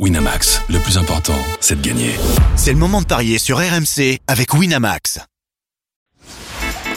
Winamax, 0.00 0.60
le 0.70 0.80
plus 0.80 0.98
important, 0.98 1.38
c'est 1.60 1.80
de 1.80 1.86
gagner. 1.86 2.10
C'est 2.56 2.72
le 2.72 2.78
moment 2.78 3.00
de 3.00 3.06
parier 3.06 3.38
sur 3.38 3.58
RMC 3.58 4.18
avec 4.26 4.52
Winamax. 4.52 5.20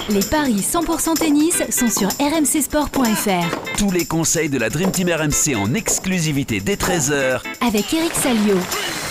Les 0.09 0.21
paris 0.21 0.65
100% 0.67 1.13
tennis 1.13 1.61
sont 1.69 1.91
sur 1.91 2.07
rmcsport.fr. 2.07 3.77
Tous 3.77 3.91
les 3.91 4.05
conseils 4.05 4.49
de 4.49 4.57
la 4.57 4.71
Dream 4.71 4.89
Team 4.89 5.09
RMC 5.09 5.55
en 5.55 5.75
exclusivité 5.75 6.59
dès 6.59 6.73
13h 6.73 7.41
Avec 7.61 7.93
Eric 7.93 8.15
Salio. 8.15 8.55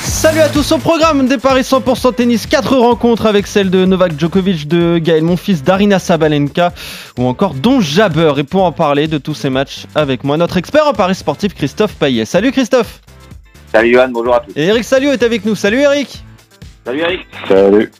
Salut 0.01 0.41
à 0.41 0.49
tous 0.49 0.73
au 0.73 0.79
programme 0.79 1.29
des 1.29 1.39
paris 1.39 1.61
100% 1.63 2.17
tennis. 2.17 2.49
4 2.49 2.77
rencontres 2.77 3.27
avec 3.27 3.47
celle 3.47 3.71
de 3.71 3.85
Novak 3.85 4.19
Djokovic, 4.19 4.67
de 4.67 4.99
Gaël 4.99 5.23
Monfils, 5.23 5.63
d'Arina 5.63 6.01
Sabalenka 6.01 6.73
ou 7.19 7.27
encore 7.29 7.55
Don 7.55 7.81
Jabber. 7.81 8.33
Et 8.39 8.43
pour 8.43 8.65
en 8.65 8.73
parler 8.73 9.07
de 9.07 9.19
tous 9.19 9.35
ces 9.35 9.51
matchs 9.51 9.87
avec 9.95 10.25
moi, 10.25 10.37
notre 10.37 10.57
expert 10.57 10.89
en 10.89 10.93
paris 10.93 11.15
sportif 11.15 11.55
Christophe 11.55 11.95
Payet. 11.95 12.25
Salut 12.25 12.51
Christophe 12.51 13.01
Salut 13.77 13.93
Johan, 13.93 14.09
bonjour 14.09 14.35
à 14.35 14.41
tous. 14.41 14.53
Et 14.57 14.65
Eric 14.69 14.85
Salio 14.85 15.13
est 15.13 15.23
avec 15.23 15.45
nous. 15.45 15.55
Salut 15.55 15.81
Eric 15.81 16.25
Salut 16.87 17.01
Eric. 17.01 17.27
Salut. 17.47 17.93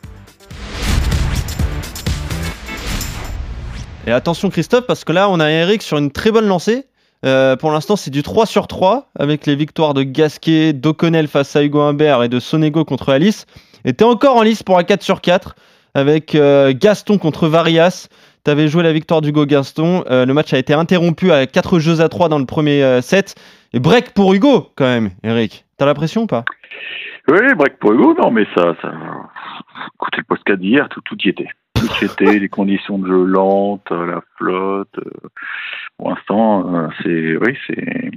Et 4.07 4.11
attention 4.11 4.49
Christophe, 4.49 4.87
parce 4.87 5.05
que 5.05 5.13
là 5.13 5.29
on 5.29 5.39
a 5.39 5.51
Eric 5.51 5.83
sur 5.83 5.99
une 5.99 6.11
très 6.11 6.31
bonne 6.31 6.47
lancée. 6.47 6.87
Euh, 7.27 7.57
pour 7.57 7.73
l'instant, 7.73 7.97
c'est 7.97 8.11
du 8.11 8.23
3 8.23 8.47
sur 8.47 8.69
3 8.69 9.11
avec 9.19 9.45
les 9.45 9.55
victoires 9.55 9.93
de 9.93 10.03
Gasquet, 10.03 10.73
d'O'Connell 10.73 11.29
face 11.29 11.55
à 11.57 11.63
Hugo 11.63 11.83
Humbert 11.83 12.23
et 12.23 12.31
de 12.31 12.41
Sonego 12.41 12.87
contre 12.87 13.11
Alice. 13.11 13.45
Et 13.85 13.93
t'es 13.93 14.05
encore 14.05 14.37
en 14.37 14.43
lice 14.43 14.63
pour 14.63 14.79
un 14.79 14.83
4 14.83 15.03
sur 15.03 15.21
4 15.21 15.57
avec 15.93 16.35
euh, 16.35 16.73
Gaston 16.75 17.19
contre 17.19 17.49
Varias. 17.49 18.09
T'avais 18.47 18.69
joué 18.69 18.85
la 18.85 18.93
victoire 18.93 19.23
d'Hugo 19.23 19.45
Gaston. 19.45 20.05
Euh, 20.09 20.25
le 20.25 20.33
match 20.33 20.55
a 20.55 20.59
été 20.59 20.73
interrompu 20.73 21.33
à 21.33 21.49
4 21.49 21.81
jeux 21.81 22.01
à 22.01 22.09
3 22.09 22.29
dans 22.29 22.39
le 22.39 22.47
premier 22.47 22.81
euh, 22.81 23.01
set. 23.01 23.35
Et 23.73 23.81
break 23.81 24.15
pour 24.15 24.33
Hugo 24.35 24.69
quand 24.77 24.85
même, 24.85 25.11
Eric. 25.25 25.65
T'as 25.77 25.85
l'impression 25.85 26.23
ou 26.23 26.27
pas? 26.29 26.45
Oui, 27.27 27.39
break 27.57 27.81
pour 27.81 27.93
Hugo, 27.93 28.15
non, 28.15 28.31
mais 28.31 28.47
ça, 28.55 28.77
ça. 28.81 28.93
Écoutez 29.97 30.19
le 30.19 30.25
podcast 30.29 30.61
d'hier, 30.61 30.89
tout, 30.91 31.01
tout 31.05 31.17
y 31.25 31.31
était. 31.31 31.49
Tout 31.75 31.89
y 32.01 32.05
était, 32.05 32.39
les 32.39 32.49
conditions 32.49 32.99
de 32.99 33.09
jeu 33.09 33.25
lentes, 33.25 33.91
la 33.91 34.21
flotte. 34.39 34.97
euh, 34.99 35.11
Pour 35.99 36.11
l'instant, 36.11 36.89
c'est. 37.03 37.37
Oui, 37.39 37.59
c'est. 37.67 38.11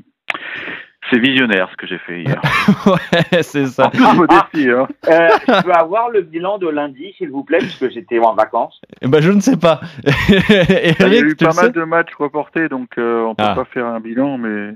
C'est 1.12 1.20
visionnaire 1.20 1.70
ce 1.72 1.78
que 1.78 1.88
j'ai 1.88 1.98
fait 2.00 2.22
hier. 2.22 2.42
Ouais, 2.86 3.42
c'est 3.44 3.66
ça. 3.66 3.90
Toute 3.90 4.16
modestie, 4.16 4.70
hein. 4.70 4.88
Euh, 5.08 5.28
je 5.48 5.64
peux 5.64 5.72
avoir 5.72 6.10
le 6.10 6.22
bilan 6.22 6.58
de 6.60 6.68
lundi, 6.70 7.14
s'il 7.18 7.30
vous 7.32 7.44
plaît, 7.44 7.58
puisque 7.60 7.90
j'étais 7.90 8.20
en 8.20 8.34
vacances? 8.36 8.80
Eh 9.02 9.08
ben, 9.08 9.20
je 9.22 9.32
ne 9.32 9.40
sais 9.40 9.58
pas. 9.58 9.80
Il 10.30 10.96
y 11.00 11.18
a 11.18 11.20
eu 11.22 11.36
pas 11.36 11.54
mal 11.54 11.72
de 11.72 11.84
matchs 11.84 12.14
reportés, 12.18 12.70
donc 12.70 12.90
euh, 12.98 13.24
on 13.24 13.36
peut 13.36 13.44
Ah. 13.46 13.56
pas 13.56 13.66
faire 13.66 13.86
un 13.86 14.00
bilan, 14.00 14.38
mais. 14.38 14.74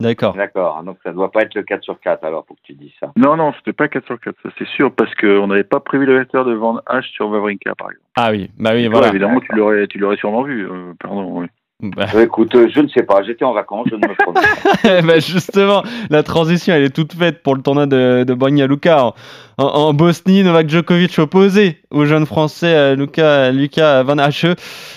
D'accord. 0.00 0.34
D'accord, 0.34 0.80
donc 0.84 0.96
ça 1.02 1.12
doit 1.12 1.32
pas 1.32 1.42
être 1.42 1.56
le 1.56 1.64
4 1.64 1.82
sur 1.82 1.98
4 1.98 2.22
alors 2.24 2.44
pour 2.44 2.54
que 2.54 2.62
tu 2.62 2.72
dises 2.74 2.92
ça. 3.00 3.10
Non, 3.16 3.36
non, 3.36 3.52
c'était 3.58 3.72
pas 3.72 3.88
4 3.88 4.06
sur 4.06 4.20
4, 4.20 4.36
ça 4.44 4.48
c'est 4.56 4.68
sûr, 4.68 4.92
parce 4.92 5.12
qu'on 5.16 5.48
n'avait 5.48 5.64
pas 5.64 5.80
prévu 5.80 6.06
le 6.06 6.16
vecteur 6.18 6.44
de 6.44 6.54
Van 6.54 6.78
H 6.88 7.02
sur 7.12 7.28
Wawrinka, 7.28 7.74
par 7.74 7.88
exemple. 7.90 8.06
Ah 8.16 8.30
oui, 8.30 8.48
bah 8.58 8.70
oui, 8.74 8.86
voilà. 8.86 9.08
évidemment, 9.08 9.40
tu 9.40 9.52
l'aurais, 9.56 9.88
tu 9.88 9.98
l'aurais 9.98 10.16
sûrement 10.16 10.42
vu. 10.44 10.64
euh, 10.70 10.92
pardon, 11.00 11.40
oui. 11.40 11.46
Bah, 11.80 12.06
Euh, 12.12 12.24
écoute, 12.24 12.52
euh, 12.56 12.68
je 12.74 12.80
ne 12.80 12.88
sais 12.88 13.04
pas, 13.04 13.22
j'étais 13.22 13.44
en 13.44 13.52
vacances, 13.52 13.86
je 13.88 13.94
ne 13.94 14.00
me 14.00 14.14
pas. 15.02 15.02
bah, 15.02 15.18
justement, 15.20 15.84
la 16.10 16.24
transition, 16.24 16.74
elle 16.74 16.82
est 16.82 16.90
toute 16.94 17.12
faite 17.12 17.40
pour 17.44 17.54
le 17.54 17.62
tournoi 17.62 17.86
de, 17.86 18.24
de 18.24 18.34
Banja 18.34 18.66
Luka. 18.66 19.04
En, 19.04 19.14
en- 19.58 19.64
en 19.88 19.94
Bosnie, 19.94 20.42
Novak 20.42 20.68
Djokovic 20.68 21.16
opposé 21.20 21.80
au 21.90 22.04
jeune 22.04 22.26
français 22.26 22.74
euh, 22.74 22.96
Luca, 22.96 23.52
Lucas 23.52 24.02
Van 24.02 24.18
Hache, 24.18 24.44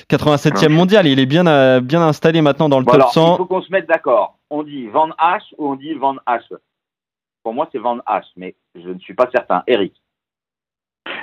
87e 0.10 0.70
mondial. 0.70 1.06
Il 1.06 1.20
est 1.20 1.28
bien, 1.28 1.80
bien 1.82 2.02
installé 2.02 2.42
maintenant 2.42 2.68
dans 2.68 2.80
le 2.80 2.86
Bon, 2.86 2.92
top 2.94 2.96
alors, 3.02 3.12
il 3.12 3.14
100. 3.14 3.38
faut 3.38 3.46
qu'on 3.46 3.62
se 3.62 3.72
mette 3.72 3.88
d'accord. 3.88 4.40
On 4.50 4.64
dit 4.64 4.88
Van 4.88 5.10
H 5.10 5.42
ou 5.60 5.70
on 5.72 5.76
dit 5.76 5.94
Van 5.94 6.16
H 6.28 6.42
Pour 7.44 7.54
moi, 7.54 7.70
c'est 7.72 7.78
Van 7.78 7.98
H, 8.08 8.24
mais 8.38 8.56
je 8.74 8.90
ne 8.90 8.98
suis 8.98 9.14
pas 9.14 9.30
certain. 9.32 9.62
Eric? 9.68 9.94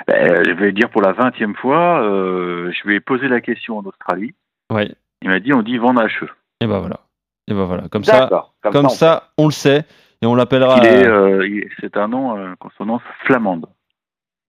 Ben, 0.06 0.42
je 0.46 0.52
vais 0.52 0.70
dire 0.72 0.88
pour 0.90 1.02
la 1.02 1.12
vingtième 1.12 1.54
fois, 1.56 2.00
euh, 2.02 2.70
je 2.72 2.90
ai 2.90 3.00
posé 3.00 3.26
la 3.28 3.40
question 3.40 3.78
en 3.78 3.82
Australie. 3.84 4.34
Ouais. 4.72 4.94
Il 5.22 5.28
m'a 5.30 5.40
dit 5.40 5.52
on 5.52 5.62
dit 5.62 5.78
Van 5.78 5.96
Hache. 5.96 6.24
Et 6.60 6.66
bah 6.66 6.78
voilà. 6.78 7.00
Et 7.48 7.54
bah 7.54 7.64
voilà. 7.64 7.88
Comme 7.88 8.04
ça. 8.04 8.28
Comme, 8.62 8.88
ça, 8.88 9.30
on 9.38 9.46
le 9.46 9.52
sait. 9.52 9.84
Et 10.22 10.26
on 10.26 10.34
l'appellera. 10.34 10.80
Euh, 10.84 11.40
euh, 11.42 11.60
c'est 11.80 11.96
un 11.96 12.08
nom 12.08 12.32
à 12.34 12.56
consonance 12.56 13.02
flamande. 13.24 13.66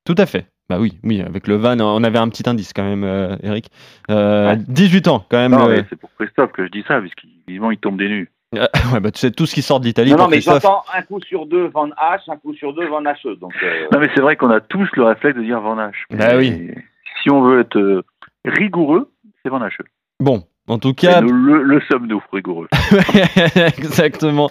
Tout 0.06 0.16
à 0.18 0.26
fait. 0.26 0.48
Bah 0.70 0.78
oui, 0.80 1.00
oui, 1.04 1.22
avec 1.22 1.48
le 1.48 1.56
van, 1.56 1.80
on 1.80 2.04
avait 2.04 2.20
un 2.20 2.30
petit 2.30 2.48
indice 2.48 2.74
quand 2.74 2.84
même, 2.84 3.04
euh, 3.04 3.36
Eric. 3.42 3.70
Euh, 4.12 4.50
Ouais. 4.52 4.58
18 4.68 5.08
ans 5.08 5.26
quand 5.30 5.38
même. 5.38 5.52
Non, 5.52 5.68
le- 5.68 5.78
mais 5.78 5.86
c'est 5.90 5.96
pour 5.96 6.12
Christophe 6.20 6.52
que 6.52 6.66
je 6.66 6.70
dis 6.72 6.84
ça, 6.88 7.00
puisqu'évidemment 7.00 7.72
il 7.72 7.80
tombe 7.80 7.98
des 7.98 8.08
nues. 8.08 8.32
ouais, 8.54 9.00
bah, 9.00 9.12
tu 9.12 9.20
sais 9.20 9.32
tout 9.32 9.46
ce 9.46 9.54
qui 9.56 9.62
sort 9.62 9.80
d'Italie 9.80 10.12
Non, 10.12 10.18
non, 10.18 10.28
mais 10.28 10.38
Christophe. 10.38 10.62
j'entends 10.64 10.84
un 10.94 11.02
coup 11.04 11.22
sur 11.22 11.46
deux 11.48 11.68
Van 11.68 11.88
H, 11.90 12.22
un 12.32 12.38
coup 12.38 12.54
sur 12.56 12.74
deux 12.74 12.88
Van 12.88 13.02
H. 13.02 13.38
Donc, 13.40 13.54
euh, 13.64 13.88
Non, 13.92 14.00
mais 14.00 14.10
c'est 14.16 14.22
vrai 14.22 14.36
qu'on 14.36 14.50
a 14.50 14.60
tous 14.60 14.88
le 14.96 15.04
réflexe 15.04 15.38
de 15.38 15.44
dire 15.44 15.60
Van 15.62 15.78
Hache. 15.78 16.06
Bah 16.12 16.36
oui. 16.38 16.72
Si 17.22 17.30
on 17.32 17.42
veut 17.42 17.62
être 17.62 17.78
euh, 17.78 18.04
rigoureux, 18.46 19.12
c'est 19.44 19.50
Van 19.50 19.62
Hache. 19.62 19.78
Bon, 20.20 20.44
en 20.70 20.78
tout 20.80 20.94
cas, 20.94 21.22
nous, 21.22 21.32
le, 21.34 21.64
le 21.64 21.82
sommes-nous, 21.92 22.22
rigoureux? 22.32 22.68
exactement, 23.78 24.50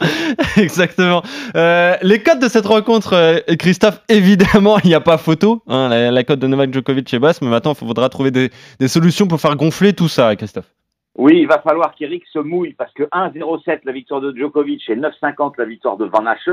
exactement. 0.56 1.22
Euh, 1.54 1.94
les 2.02 2.22
codes 2.22 2.40
de 2.40 2.48
cette 2.48 2.66
rencontre, 2.66 3.14
euh, 3.14 3.38
Christophe, 3.58 4.02
évidemment, 4.08 4.78
il 4.84 4.88
n'y 4.88 4.94
a 4.94 5.00
pas 5.00 5.16
photo. 5.16 5.62
hein, 5.68 5.88
la, 5.88 6.10
la 6.10 6.24
cote 6.24 6.40
de 6.40 6.46
Novak 6.46 6.72
Djokovic 6.74 7.12
est 7.14 7.18
basse, 7.18 7.40
mais 7.40 7.48
maintenant, 7.48 7.72
il 7.72 7.86
faudra 7.86 8.08
trouver 8.08 8.30
des, 8.30 8.50
des 8.80 8.88
solutions 8.88 9.26
pour 9.26 9.40
faire 9.40 9.56
gonfler 9.56 9.92
tout 9.92 10.08
ça, 10.08 10.34
Christophe. 10.36 10.70
Oui, 11.16 11.38
il 11.40 11.46
va 11.48 11.58
falloir 11.60 11.94
qu'Eric 11.94 12.24
se 12.32 12.38
mouille 12.38 12.74
parce 12.74 12.92
que 12.94 13.04
1-0-7 13.04 13.80
la 13.84 13.92
victoire 13.92 14.20
de 14.20 14.32
Djokovic 14.36 14.88
et 14.88 14.96
9-50 14.96 15.54
la 15.58 15.64
victoire 15.64 15.96
de 15.96 16.04
Van 16.04 16.24
Hache, 16.26 16.50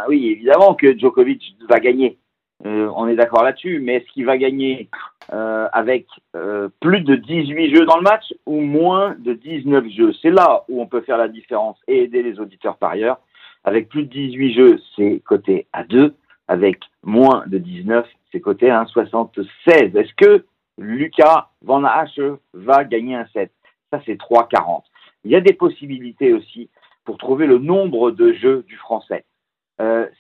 oui, 0.10 0.28
évidemment 0.32 0.76
que 0.76 0.98
Djokovic 0.98 1.56
va 1.70 1.80
gagner. 1.80 2.18
Euh, 2.66 2.92
on 2.96 3.08
est 3.08 3.16
d'accord 3.16 3.44
là-dessus, 3.44 3.80
mais 3.80 3.96
est-ce 3.96 4.12
qu'il 4.12 4.26
va 4.26 4.38
gagner 4.38 4.90
euh, 5.34 5.68
avec 5.74 6.08
euh, 6.36 6.70
plus 6.80 7.02
de 7.02 7.16
18 7.16 7.76
jeux 7.76 7.86
dans 7.86 7.98
le 7.98 8.04
match 8.04 8.34
ou 8.46 8.62
moins 8.62 9.16
de 9.20 9.34
19 9.34 9.86
jeux? 9.90 10.14
C'est 10.22 10.30
là 10.30 10.64
où 10.70 10.82
on 10.82 10.88
peut 10.88 11.02
faire 11.02 11.18
la 11.18 11.28
différence 11.28 11.78
et 11.88 12.04
aider 12.04 12.22
les 12.22 12.40
auditeurs 12.40 12.78
par 12.78 12.92
ailleurs. 12.92 13.20
Avec 13.64 13.90
plus 13.90 14.04
de 14.04 14.10
18 14.10 14.54
jeux, 14.54 14.80
c'est 14.96 15.22
coté 15.26 15.68
à 15.74 15.84
2. 15.84 16.16
Avec 16.48 16.80
moins 17.04 17.44
de 17.48 17.58
19, 17.58 18.08
c'est 18.32 18.42
coté 18.42 18.70
à 18.70 18.84
1,76. 18.84 19.98
Est-ce 19.98 20.14
que 20.16 20.46
Lucas 20.78 21.50
Van 21.64 21.84
Hache 21.84 22.20
va 22.54 22.84
gagner 22.84 23.16
un 23.16 23.26
set? 23.34 23.52
Ça, 23.92 24.02
c'est 24.06 24.20
3,40. 24.20 24.84
Il 25.24 25.32
y 25.32 25.36
a 25.36 25.42
des 25.42 25.54
possibilités 25.54 26.34
aussi 26.34 26.70
pour 27.06 27.18
trouver 27.18 27.48
le 27.48 27.58
nombre 27.58 28.12
de 28.12 28.34
jeux 28.34 28.64
du 28.68 28.76
français. 28.78 29.26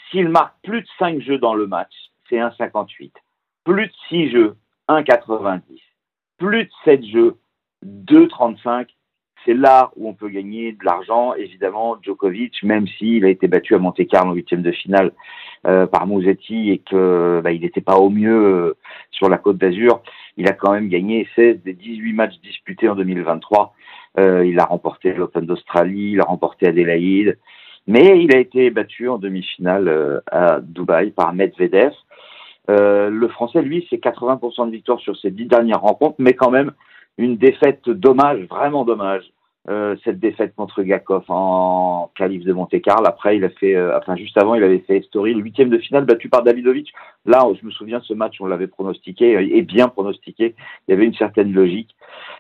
S'il 0.10 0.30
marque 0.30 0.56
plus 0.64 0.82
de 0.82 0.88
5 0.98 1.22
jeux 1.22 1.38
dans 1.38 1.54
le 1.54 1.68
match, 1.68 1.94
c'est 2.32 2.38
1,58. 2.38 3.12
Plus 3.66 3.88
de 3.88 3.92
6 4.10 4.32
jeux, 4.32 4.56
1,90. 4.90 5.62
Plus 6.40 6.64
de 6.66 6.70
7 6.86 7.06
jeux, 7.06 7.38
2,35. 7.86 8.88
C'est 9.46 9.54
là 9.54 9.92
où 9.96 10.08
on 10.08 10.14
peut 10.14 10.30
gagner 10.30 10.72
de 10.72 10.86
l'argent. 10.86 11.34
Évidemment, 11.34 11.98
Djokovic, 12.02 12.62
même 12.64 12.88
s'il 12.88 13.26
a 13.26 13.30
été 13.30 13.48
battu 13.48 13.74
à 13.74 13.80
Monte-Carlo 13.80 14.32
en 14.32 14.34
huitième 14.36 14.62
de 14.62 14.72
finale 14.72 15.12
euh, 15.66 15.88
par 15.88 16.06
Musetti 16.06 16.70
et 16.70 16.78
que 16.78 17.42
bah, 17.44 17.52
n'était 17.52 17.82
pas 17.82 17.98
au 17.98 18.10
mieux 18.10 18.46
euh, 18.46 18.78
sur 19.10 19.30
la 19.30 19.38
Côte 19.38 19.58
d'Azur, 19.58 20.02
il 20.38 20.48
a 20.48 20.54
quand 20.54 20.72
même 20.74 20.90
gagné 20.90 21.28
16 21.36 21.64
des 21.64 21.74
18 21.74 22.14
matchs 22.14 22.40
disputés 22.44 22.88
en 22.88 22.96
2023. 22.96 23.74
Euh, 24.20 24.46
il 24.46 24.60
a 24.60 24.66
remporté 24.66 25.14
l'Open 25.14 25.46
d'Australie, 25.46 26.12
il 26.14 26.22
a 26.22 26.26
remporté 26.26 26.68
Adélaïde, 26.68 27.40
mais 27.88 28.24
il 28.24 28.36
a 28.36 28.40
été 28.40 28.70
battu 28.70 29.10
en 29.10 29.18
demi-finale 29.18 30.22
à 30.32 30.60
Dubaï 30.62 31.12
par 31.12 31.34
Medvedev. 31.34 31.94
Euh, 32.70 33.10
le 33.10 33.28
Français, 33.28 33.62
lui, 33.62 33.88
c'est 33.90 33.98
80% 33.98 34.68
de 34.68 34.72
victoire 34.72 35.00
sur 35.00 35.18
ses 35.18 35.32
dix 35.32 35.46
dernières 35.46 35.82
rencontres, 35.82 36.16
mais 36.20 36.34
quand 36.34 36.52
même 36.52 36.72
une 37.18 37.38
défaite 37.38 37.90
dommage, 37.90 38.42
vraiment 38.48 38.86
dommage. 38.86 39.32
Euh, 39.70 39.96
cette 40.04 40.20
défaite 40.20 40.56
contre 40.56 40.82
Gakov 40.82 41.26
en 41.28 42.10
qualif 42.16 42.44
de 42.44 42.52
Monte-Carlo. 42.52 43.06
Après, 43.06 43.38
il 43.38 43.44
a 43.44 43.50
fait, 43.50 43.76
euh, 43.76 43.96
enfin 43.96 44.16
juste 44.16 44.36
avant, 44.38 44.56
il 44.56 44.64
avait 44.64 44.80
fait 44.80 45.04
Story, 45.04 45.36
le 45.36 45.42
huitième 45.42 45.70
de 45.70 45.78
finale 45.78 46.06
battu 46.06 46.30
par 46.30 46.42
Davidovic. 46.42 46.92
Là, 47.28 47.46
je 47.60 47.64
me 47.64 47.70
souviens 47.70 48.02
ce 48.02 48.16
match, 48.16 48.38
on 48.40 48.48
l'avait 48.48 48.66
pronostiqué 48.66 49.36
euh, 49.36 49.48
et 49.56 49.62
bien 49.62 49.88
pronostiqué. 49.88 50.56
Il 50.88 50.92
y 50.92 50.94
avait 50.96 51.06
une 51.06 51.14
certaine 51.14 51.54
logique. 51.54 51.96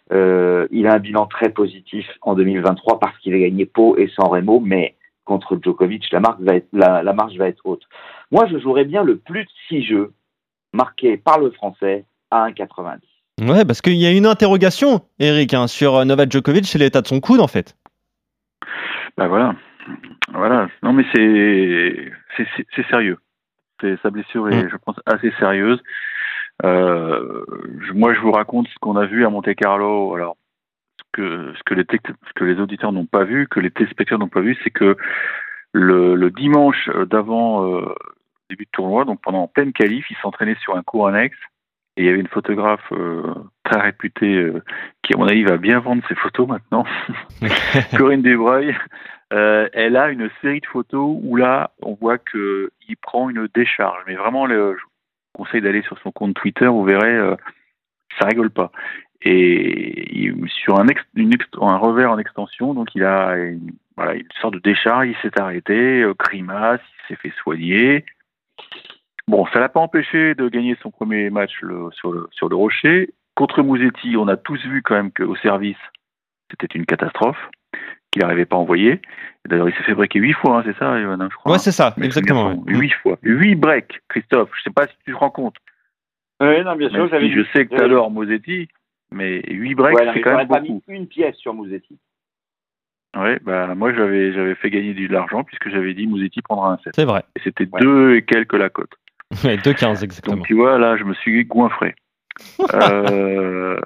Il 0.10 0.88
a 0.88 0.94
un 0.94 1.00
bilan 1.00 1.28
très 1.28 1.50
positif 1.50 2.08
en 2.24 2.34
2023 2.34 3.00
parce 3.00 3.18
qu'il 3.20 3.36
a 3.36 3.40
gagné 3.40 3.66
Pau 3.66 3.96
et 3.98 4.08
San 4.16 4.28
Remo, 4.28 4.60
mais 4.60 4.96
contre 5.32 5.58
Djokovic, 5.62 6.12
la, 6.12 6.20
marque 6.20 6.42
va 6.42 6.56
être, 6.56 6.68
la, 6.74 7.02
la 7.04 7.14
marge 7.14 7.36
va 7.38 7.48
être 7.48 7.62
haute. 7.66 7.84
Moi, 8.32 8.46
je 8.52 8.58
jouerais 8.60 8.86
bien 8.86 9.04
le 9.04 9.18
plus 9.18 9.44
de 9.46 9.50
six 9.68 9.84
jeux 9.84 10.12
marqués 10.74 11.18
par 11.18 11.40
le 11.40 11.52
Français 11.52 12.06
à 12.32 12.50
1,90. 12.50 13.00
Ouais, 13.50 13.66
parce 13.66 13.82
qu'il 13.82 13.94
y 13.96 14.06
a 14.06 14.12
une 14.12 14.26
interrogation, 14.26 15.02
Eric, 15.20 15.54
hein, 15.54 15.68
sur 15.68 15.96
euh, 15.96 16.06
Novak 16.06 16.32
Djokovic 16.32 16.76
et 16.76 16.78
l'état 16.78 17.02
de 17.02 17.08
son 17.08 17.20
coude, 17.22 17.40
en 17.40 17.48
fait. 17.48 17.76
Bah 19.18 19.28
voilà. 19.28 19.56
Voilà. 20.34 20.68
Non, 20.84 20.94
mais 20.94 21.04
c'est 21.14 22.12
c'est- 22.38 22.48
c'est 22.56 22.66
c'est 22.76 22.88
sérieux. 22.88 23.18
C'est- 23.82 23.98
Sa 24.04 24.10
blessure 24.12 24.48
est, 24.50 24.64
Mm. 24.64 24.70
je 24.72 24.78
pense, 24.78 24.96
assez 25.06 25.32
sérieuse. 25.40 25.82
Euh, 26.64 27.44
je- 27.88 27.94
moi, 27.94 28.14
je 28.14 28.20
vous 28.20 28.32
raconte 28.32 28.68
ce 28.68 28.76
qu'on 28.80 28.96
a 28.96 29.06
vu 29.06 29.26
à 29.26 29.30
Monte 29.30 29.54
Carlo. 29.56 30.14
Alors, 30.16 30.38
que 31.12 31.54
ce 31.58 31.64
que 31.64 31.74
les 31.74 31.86
ce 31.92 32.34
que 32.34 32.44
les 32.44 32.60
auditeurs 32.60 32.92
n'ont 32.92 33.06
pas 33.06 33.24
vu, 33.24 33.48
que 33.48 33.60
les 33.60 33.72
téléspectateurs 33.72 34.20
n'ont 34.20 34.28
pas 34.28 34.42
vu, 34.42 34.58
c'est 34.64 34.70
que 34.70 34.98
le, 35.74 36.16
le 36.16 36.30
dimanche 36.32 36.90
euh, 36.90 37.06
d'avant 37.06 37.66
euh, 37.66 37.96
début 38.52 38.66
de 38.66 38.72
tournoi, 38.72 39.06
donc 39.06 39.22
pendant 39.22 39.44
en 39.44 39.48
pleine 39.48 39.74
qualif, 39.74 40.06
il 40.10 40.18
s'entraînait 40.18 40.58
sur 40.62 40.76
un 40.76 40.84
cours 40.84 41.08
annexe. 41.08 41.38
Et 41.98 42.04
il 42.04 42.06
y 42.06 42.10
avait 42.10 42.20
une 42.20 42.28
photographe 42.28 42.92
euh, 42.94 43.34
très 43.64 43.82
réputée 43.82 44.36
euh, 44.36 44.64
qui, 45.04 45.14
à 45.14 45.18
mon 45.18 45.28
avis, 45.28 45.44
va 45.44 45.58
bien 45.58 45.80
vendre 45.80 46.04
ses 46.08 46.16
photos 46.16 46.48
maintenant, 46.48 46.86
Corinne 47.98 48.22
Desbreuil. 48.22 48.78
Euh, 49.34 49.68
elle 49.74 49.98
a 49.98 50.10
une 50.10 50.30
série 50.42 50.62
de 50.62 50.66
photos 50.66 51.18
où 51.22 51.36
là, 51.36 51.72
on 51.82 51.96
voit 51.96 52.18
qu'il 52.18 52.98
prend 53.02 53.30
une 53.30 53.48
décharge. 53.54 54.02
Mais 54.08 54.16
vraiment, 54.16 54.46
le, 54.46 54.78
je 54.78 54.84
vous 54.84 55.44
conseille 55.44 55.62
d'aller 55.62 55.82
sur 55.84 55.98
son 56.00 56.12
compte 56.12 56.34
Twitter, 56.34 56.68
vous 56.68 56.84
verrez, 56.84 57.36
ça 58.20 58.28
rigole 58.28 58.52
pas. 58.52 58.72
Et 59.24 60.34
sur 60.48 60.80
un, 60.80 60.88
ex- 60.88 61.04
une 61.16 61.34
ex- 61.34 61.46
un 61.62 61.78
revers 61.78 62.12
en 62.12 62.18
extension, 62.18 62.74
donc 62.74 62.96
il 62.96 63.04
a 63.04 63.36
une, 63.38 63.72
voilà, 63.96 64.16
une 64.16 64.28
sorte 64.42 64.56
de 64.56 64.60
décharge, 64.60 65.08
il 65.08 65.16
s'est 65.22 65.40
arrêté, 65.40 66.02
euh, 66.02 66.14
grimace, 66.18 66.82
il 67.04 67.08
s'est 67.16 67.22
fait 67.22 67.34
soigner. 67.42 68.04
Bon, 69.28 69.46
ça 69.54 69.60
l'a 69.60 69.70
pas 69.70 69.80
empêché 69.80 70.34
de 70.36 70.50
gagner 70.50 70.76
son 70.82 70.90
premier 70.92 71.30
match 71.30 71.52
le- 71.62 71.90
sur, 71.94 72.12
le, 72.12 72.28
sur 72.32 72.50
le 72.50 72.56
Rocher. 72.56 73.14
Contre 73.36 73.62
Mouzetti, 73.62 74.18
on 74.18 74.28
a 74.28 74.38
tous 74.38 74.60
vu 74.66 74.82
quand 74.82 74.96
même 74.96 75.12
qu'au 75.12 75.36
service, 75.38 75.78
c'était 76.50 76.68
une 76.78 76.86
catastrophe, 76.86 77.38
qu'il 78.12 78.22
n'arrivait 78.24 78.46
pas 78.46 78.56
à 78.58 78.60
envoyer. 78.60 79.02
D'ailleurs, 79.48 79.70
il 79.70 79.76
s'est 79.76 79.84
fait 79.84 79.94
breaker 79.96 80.20
huit 80.20 80.34
fois, 80.34 80.58
hein, 80.60 80.64
c'est 80.66 80.78
ça, 80.78 81.00
Johan, 81.02 81.18
je 81.30 81.36
crois. 81.36 81.54
Ouais, 81.54 81.60
c'est 81.60 81.72
ça, 81.72 81.96
exactement. 82.02 82.62
Huit 82.68 82.92
fois. 83.02 83.18
Huit 83.24 83.56
breaks, 83.56 84.02
Christophe. 84.10 84.50
Je 84.58 84.64
sais 84.64 84.70
pas 84.74 84.88
si 84.88 84.94
tu 85.06 85.14
te 85.14 85.18
rends 85.18 85.30
compte. 85.30 85.56
Oui, 86.42 86.64
non, 86.64 86.76
bien 86.76 86.90
sûr, 86.90 87.00
Même 87.00 87.10
j'avais 87.10 87.28
si 87.28 87.34
je 87.34 87.44
sais 87.54 87.66
que 87.66 87.72
J'avais 87.76 87.88
dit. 87.88 87.94
adores 87.94 88.12
Mosetti, 88.12 88.68
mais 89.14 89.42
huit 89.50 89.76
breaks, 89.76 89.96
Ouais, 89.96 90.06
non, 90.06 90.12
c'est 90.14 90.22
quand 90.22 90.38
même 90.38 90.48
pas 90.48 90.60
beaucoup. 90.60 90.82
mis 90.88 90.98
une 90.98 91.08
pièce 91.08 91.36
sur 91.38 91.54
Mouzetti. 91.54 91.98
Ouais, 93.18 93.40
bah, 93.44 93.76
moi, 93.76 93.94
j'avais, 93.94 94.32
j'avais 94.32 94.56
fait 94.56 94.70
gagner 94.70 94.94
de 94.94 95.12
l'argent 95.12 95.44
puisque 95.44 95.70
j'avais 95.70 95.94
dit 95.94 96.08
Mosetti 96.08 96.42
prendra 96.42 96.72
un 96.74 96.78
7. 96.78 96.94
C'est 96.96 97.04
vrai. 97.06 97.24
Et 97.36 97.42
c'était 97.44 97.68
Ouais. 97.72 97.82
deux 97.82 98.16
et 98.16 98.24
quelques 98.24 98.54
la 98.54 98.70
cote. 98.70 98.94
Ouais, 99.44 99.58
2-15 99.58 100.04
exactement. 100.04 100.38
Donc, 100.38 100.46
tu 100.48 100.54
vois, 100.56 100.78
là, 100.78 100.96
je 100.98 101.04
me 101.04 101.14
suis 101.16 101.44
goinfré. 101.46 101.96
Euh, 102.74 103.78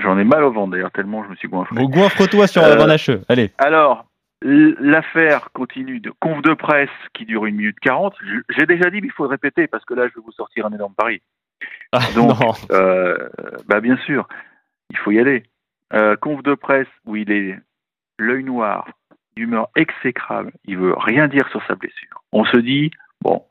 j'en 0.00 0.18
ai 0.18 0.24
mal 0.24 0.42
au 0.44 0.52
ventre 0.52 0.72
d'ailleurs, 0.72 0.90
tellement 0.90 1.22
je 1.24 1.30
me 1.30 1.36
suis 1.36 1.48
goinfré. 1.48 1.76
Bon, 1.76 1.84
goinfre-toi 1.88 2.46
sur 2.48 2.62
Euh, 2.62 2.74
Van. 2.76 2.96
Allez. 3.28 3.50
Alors, 3.58 4.06
l'affaire 4.42 5.50
continue 5.52 6.00
de 6.00 6.10
conf 6.20 6.42
de 6.42 6.54
presse 6.54 6.90
qui 7.14 7.24
dure 7.24 7.46
une 7.46 7.56
minute 7.56 7.78
40. 7.80 8.14
Je- 8.24 8.40
J'ai 8.58 8.66
déjà 8.66 8.90
dit, 8.90 9.00
mais 9.00 9.06
il 9.06 9.12
faut 9.12 9.22
le 9.24 9.28
répéter 9.30 9.68
parce 9.68 9.84
que 9.84 9.94
là, 9.94 10.08
je 10.08 10.14
vais 10.14 10.24
vous 10.24 10.32
sortir 10.32 10.66
un 10.66 10.72
énorme 10.72 10.94
pari. 10.96 11.22
Ah, 11.92 12.00
donc, 12.14 12.40
non. 12.40 12.52
Euh, 12.70 13.28
bah 13.66 13.80
bien 13.80 13.96
sûr, 13.98 14.26
il 14.90 14.96
faut 14.98 15.10
y 15.10 15.18
aller. 15.18 15.44
Euh, 15.92 16.16
conf 16.16 16.42
de 16.42 16.54
presse 16.54 16.88
où 17.04 17.16
il 17.16 17.30
est 17.30 17.58
l'œil 18.18 18.44
noir, 18.44 18.88
d'humeur 19.36 19.68
exécrable, 19.76 20.52
il 20.64 20.78
veut 20.78 20.94
rien 20.94 21.28
dire 21.28 21.48
sur 21.50 21.64
sa 21.66 21.74
blessure. 21.74 22.22
On 22.32 22.44
se 22.44 22.56
dit, 22.56 22.90
bon, 23.20 23.44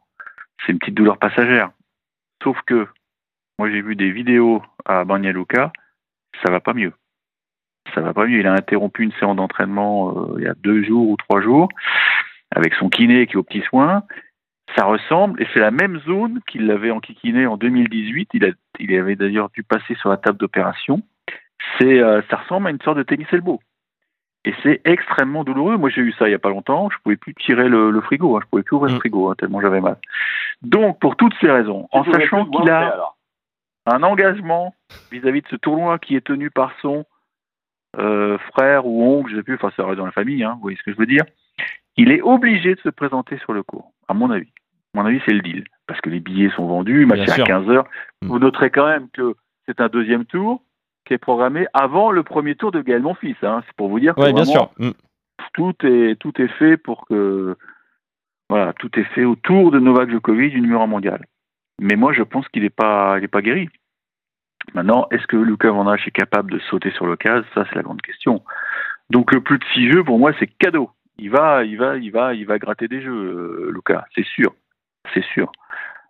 c'est 0.66 0.72
une 0.72 0.80
petite 0.80 0.96
douleur 0.96 1.18
passagère. 1.18 1.72
Sauf 2.44 2.60
que, 2.66 2.88
moi 3.60 3.70
j'ai 3.70 3.82
vu 3.82 3.96
des 3.96 4.12
vidéos 4.12 4.64
à 4.86 5.04
Banyaluka, 5.04 5.72
ça 6.44 6.52
va 6.52 6.60
pas 6.60 6.74
mieux. 6.74 6.94
Ça 7.94 8.02
va 8.02 8.14
pas 8.14 8.26
mieux. 8.26 8.40
Il 8.40 8.48
a 8.48 8.54
interrompu 8.54 9.04
une 9.04 9.12
séance 9.14 9.36
d'entraînement 9.36 10.12
euh, 10.16 10.36
il 10.38 10.44
y 10.44 10.48
a 10.48 10.54
deux 10.56 10.84
jours 10.84 11.10
ou 11.10 11.18
trois 11.18 11.42
jours 11.42 11.70
avec 12.56 12.74
son 12.76 12.90
kiné 12.90 13.28
qui 13.28 13.34
est 13.34 13.38
aux 13.38 13.44
petits 13.44 13.62
soins. 13.62 14.04
Ça 14.76 14.86
ressemble, 14.86 15.42
et 15.42 15.48
c'est 15.54 15.60
la 15.60 15.72
même 15.72 16.00
zone 16.02 16.40
qu'il 16.48 16.66
l'avait 16.66 16.92
enquiquiné 16.92 17.46
en 17.46 17.58
2018. 17.58 18.30
Il, 18.34 18.46
a, 18.46 18.50
il 18.80 18.96
avait 18.96 19.16
d'ailleurs 19.16 19.50
dû 19.50 19.64
passer 19.64 19.96
sur 19.96 20.10
la 20.10 20.18
table 20.18 20.38
d'opération. 20.38 21.02
C'est, 21.78 22.00
euh, 22.00 22.22
ça 22.30 22.38
ressemble 22.38 22.68
à 22.68 22.72
une 22.72 22.82
sorte 22.82 22.98
de 22.98 23.04
tennis 23.04 23.28
elbow. 23.32 23.60
Et 24.46 24.54
c'est 24.64 24.82
extrêmement 24.86 25.44
douloureux. 25.44 25.78
Moi, 25.78 25.90
j'ai 25.90 26.02
eu 26.02 26.14
ça 26.14 26.28
il 26.28 26.32
y 26.32 26.36
a 26.36 26.40
pas 26.40 26.50
longtemps. 26.50 26.90
Je 26.90 26.98
pouvais 27.04 27.18
plus 27.18 27.36
tirer 27.36 27.70
le, 27.70 27.92
le 27.92 28.02
frigo. 28.02 28.36
Hein. 28.38 28.40
Je 28.44 28.50
pouvais 28.50 28.64
plus 28.64 28.76
ouvrir 28.76 28.92
Mm. 28.92 28.96
le 28.96 29.00
frigo 29.00 29.30
hein, 29.30 29.36
tellement 29.38 29.62
j'avais 29.62 29.82
mal. 29.82 29.98
Donc, 30.64 31.00
pour 31.00 31.16
toutes 31.16 31.36
ces 31.42 31.52
raisons, 31.52 31.88
en 31.92 32.04
sachant 32.06 32.46
qu'il 32.46 32.70
a 32.70 33.14
un 33.86 34.04
engagement 34.04 34.74
vis-à-vis 35.12 35.42
de 35.42 35.48
ce 35.48 35.56
tournoi 35.56 36.00
qui 36.00 36.16
est 36.16 36.26
tenu 36.26 36.50
par 36.50 36.72
son 36.82 37.06
euh, 38.00 38.38
frère 38.54 38.86
ou 38.86 39.04
oncle, 39.04 39.32
je 39.32 39.38
sais 39.38 39.44
plus, 39.44 39.56
enfin 39.56 39.72
ça 39.76 39.86
reste 39.86 39.98
dans 39.98 40.06
la 40.06 40.12
famille, 40.12 40.44
hein, 40.44 40.54
vous 40.56 40.62
voyez 40.62 40.78
ce 40.78 40.84
que 40.84 40.92
je 40.92 40.98
veux 40.98 41.06
dire. 41.06 41.24
Il 41.98 42.12
est 42.12 42.22
obligé 42.22 42.76
de 42.76 42.80
se 42.80 42.90
présenter 42.90 43.38
sur 43.40 43.54
le 43.54 43.64
cours, 43.64 43.92
à 44.08 44.14
mon 44.14 44.32
avis. 44.32 44.52
À 44.94 45.00
mon 45.00 45.06
avis, 45.06 45.22
c'est 45.26 45.34
le 45.34 45.42
deal. 45.42 45.64
Parce 45.88 46.02
que 46.02 46.10
les 46.10 46.20
billets 46.20 46.52
sont 46.56 46.68
vendus, 46.68 47.06
match 47.06 47.22
à 47.30 47.34
sûr. 47.34 47.46
15 47.46 47.70
heures. 47.70 47.88
Mm. 48.22 48.28
Vous 48.28 48.40
noterez 48.40 48.70
quand 48.70 48.88
même 48.88 49.08
que 49.14 49.36
c'est 49.66 49.80
un 49.80 49.88
deuxième 49.88 50.26
tour 50.26 50.62
qui 51.06 51.14
est 51.14 51.18
programmé 51.18 51.68
avant 51.74 52.12
le 52.12 52.24
premier 52.24 52.56
tour 52.56 52.72
de 52.72 52.82
Gaël 52.82 53.02
Monfils. 53.02 53.36
Hein. 53.42 53.64
C'est 53.66 53.76
pour 53.76 53.90
vous 53.90 54.00
dire 54.00 54.16
que 54.16 54.22
Ouais, 54.22 54.34
bien 54.34 54.44
vraiment, 54.44 54.72
sûr. 54.78 54.88
Mm. 54.88 54.92
tout 55.54 55.74
est 55.84 56.16
tout 56.20 56.34
est 56.42 56.48
fait 56.60 56.78
pour 56.78 57.08
que 57.08 57.56
voilà 58.50 58.74
tout 58.74 58.90
est 59.00 59.06
fait 59.16 59.24
autour 59.24 59.72
de 59.72 59.80
Novak 59.80 60.10
Djokovic 60.10 60.54
du 60.54 60.62
numéro 60.62 60.86
mondial. 60.88 61.26
Mais 61.80 61.96
moi 61.96 62.14
je 62.14 62.24
pense 62.24 62.48
qu'il 62.50 62.64
n'est 62.64 62.70
pas 62.70 63.18
il 63.18 63.24
est 63.24 63.30
pas 63.30 63.42
guéri. 63.42 63.70
Maintenant 64.74 65.08
est-ce 65.12 65.26
que 65.26 65.38
Lucas 65.38 65.72
Van 65.72 65.92
est 65.94 66.12
capable 66.12 66.52
de 66.52 66.60
sauter 66.60 66.92
sur 66.92 67.06
l'occasion 67.08 67.44
Ça 67.56 67.66
c'est 67.70 67.76
la 67.76 67.84
grande 67.84 68.02
question. 68.02 68.44
Donc 69.10 69.34
le 69.34 69.42
plus 69.42 69.58
de 69.58 69.66
six 69.74 69.92
jeux 69.92 70.04
pour 70.04 70.20
moi 70.20 70.34
c'est 70.40 70.48
cadeau. 70.48 70.92
Il 71.18 71.32
va 71.32 71.64
il 71.64 71.78
va 71.78 71.98
il 71.98 72.12
va 72.12 72.34
il 72.34 72.46
va 72.46 72.60
gratter 72.60 72.88
des 72.88 73.02
jeux 73.02 73.12
euh, 73.12 73.72
Lucas 73.74 74.06
c'est 74.16 74.26
sûr 74.26 74.54
c'est 75.14 75.24
sûr. 75.34 75.52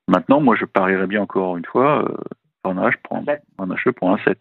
Maintenant 0.07 0.41
moi 0.41 0.55
je 0.55 0.65
parierais 0.65 1.07
bien 1.07 1.21
encore 1.21 1.57
une 1.57 1.65
fois 1.65 2.03
euh, 2.03 2.17
Van 2.63 2.77
Hache 2.77 2.97
prend. 3.03 3.23
Van 3.57 3.69
Hache 3.71 3.89
prend 3.91 4.13
un 4.15 4.17
7. 4.19 4.39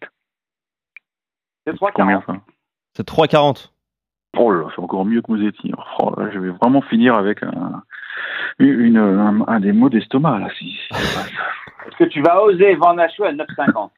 C'est 1.65 1.75
3 1.75 1.91
Combien 1.91 2.23
ça? 2.25 2.35
C'est 2.95 3.07
3,40. 3.07 3.69
Oh 4.37 4.51
là, 4.51 4.67
c'est 4.73 4.81
encore 4.81 5.05
mieux 5.05 5.21
que 5.21 5.31
Mosetti. 5.31 5.71
Oh, 5.99 6.13
là, 6.17 6.29
je 6.31 6.39
vais 6.39 6.49
vraiment 6.49 6.81
finir 6.81 7.15
avec 7.15 7.43
un, 7.43 7.83
une, 8.59 8.97
un, 8.97 9.45
un 9.47 9.59
des 9.59 9.71
mots 9.73 9.89
d'estomac, 9.89 10.39
là. 10.39 10.47
Si, 10.57 10.71
si 10.71 10.79
c'est 10.91 11.19
pas 11.19 11.27
ça. 11.27 11.43
Est-ce 11.87 11.97
que 11.97 12.03
tu 12.05 12.21
vas 12.21 12.41
oser 12.41 12.75
Van 12.75 12.97
Hacheux 12.97 13.25
à 13.25 13.33
9,50 13.33 13.89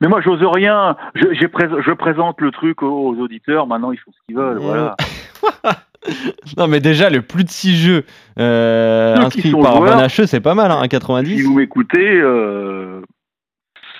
Mais 0.00 0.08
moi, 0.08 0.20
j'ose 0.20 0.42
rien. 0.42 0.96
Je, 1.14 1.32
je 1.32 1.92
présente 1.92 2.40
le 2.40 2.50
truc 2.50 2.82
aux, 2.82 3.08
aux 3.08 3.16
auditeurs. 3.18 3.66
Maintenant, 3.66 3.92
ils 3.92 3.98
font 3.98 4.12
ce 4.12 4.18
qu'ils 4.26 4.36
veulent. 4.36 4.58
Euh, 4.58 4.60
Voilà. 4.60 4.96
Non, 6.58 6.66
mais 6.68 6.80
déjà, 6.80 7.08
le 7.10 7.22
plus 7.22 7.44
de 7.44 7.50
6 7.50 7.76
jeux 7.76 8.04
euh, 8.38 9.16
inscrits 9.16 9.52
par 9.52 9.82
Hacheux, 9.98 10.26
c'est 10.26 10.40
pas 10.40 10.54
mal, 10.54 10.70
hein, 10.70 10.80
Si 10.82 10.88
1,90. 10.88 11.42
vous 11.44 11.54
m'écoutez, 11.54 12.20
euh, 12.20 13.00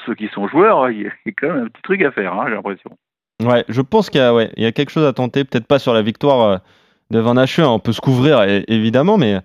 ceux 0.06 0.14
qui 0.14 0.28
sont 0.34 0.46
joueurs, 0.48 0.90
il 0.90 1.02
y 1.02 1.06
a 1.06 1.10
quand 1.40 1.48
même 1.48 1.64
un 1.64 1.68
petit 1.68 1.82
truc 1.82 2.02
à 2.02 2.10
faire, 2.12 2.32
hein, 2.34 2.44
j'ai 2.48 2.54
l'impression. 2.54 2.90
Ouais, 3.42 3.64
je 3.68 3.80
pense 3.80 4.10
qu'il 4.10 4.20
y, 4.20 4.24
a- 4.24 4.34
ouais, 4.34 4.50
y 4.56 4.66
a 4.66 4.72
quelque 4.72 4.90
chose 4.90 5.04
à 5.06 5.12
tenter. 5.12 5.44
Peut-être 5.44 5.66
pas 5.66 5.78
sur 5.78 5.92
la 5.94 6.02
victoire 6.02 6.42
euh, 6.48 6.56
de 7.10 7.18
Van 7.18 7.36
Hacheux. 7.36 7.62
hein, 7.64 7.68
On 7.68 7.78
peut 7.80 7.92
se 7.92 8.00
couvrir, 8.00 8.42
évidemment, 8.68 9.16
mais, 9.18 9.38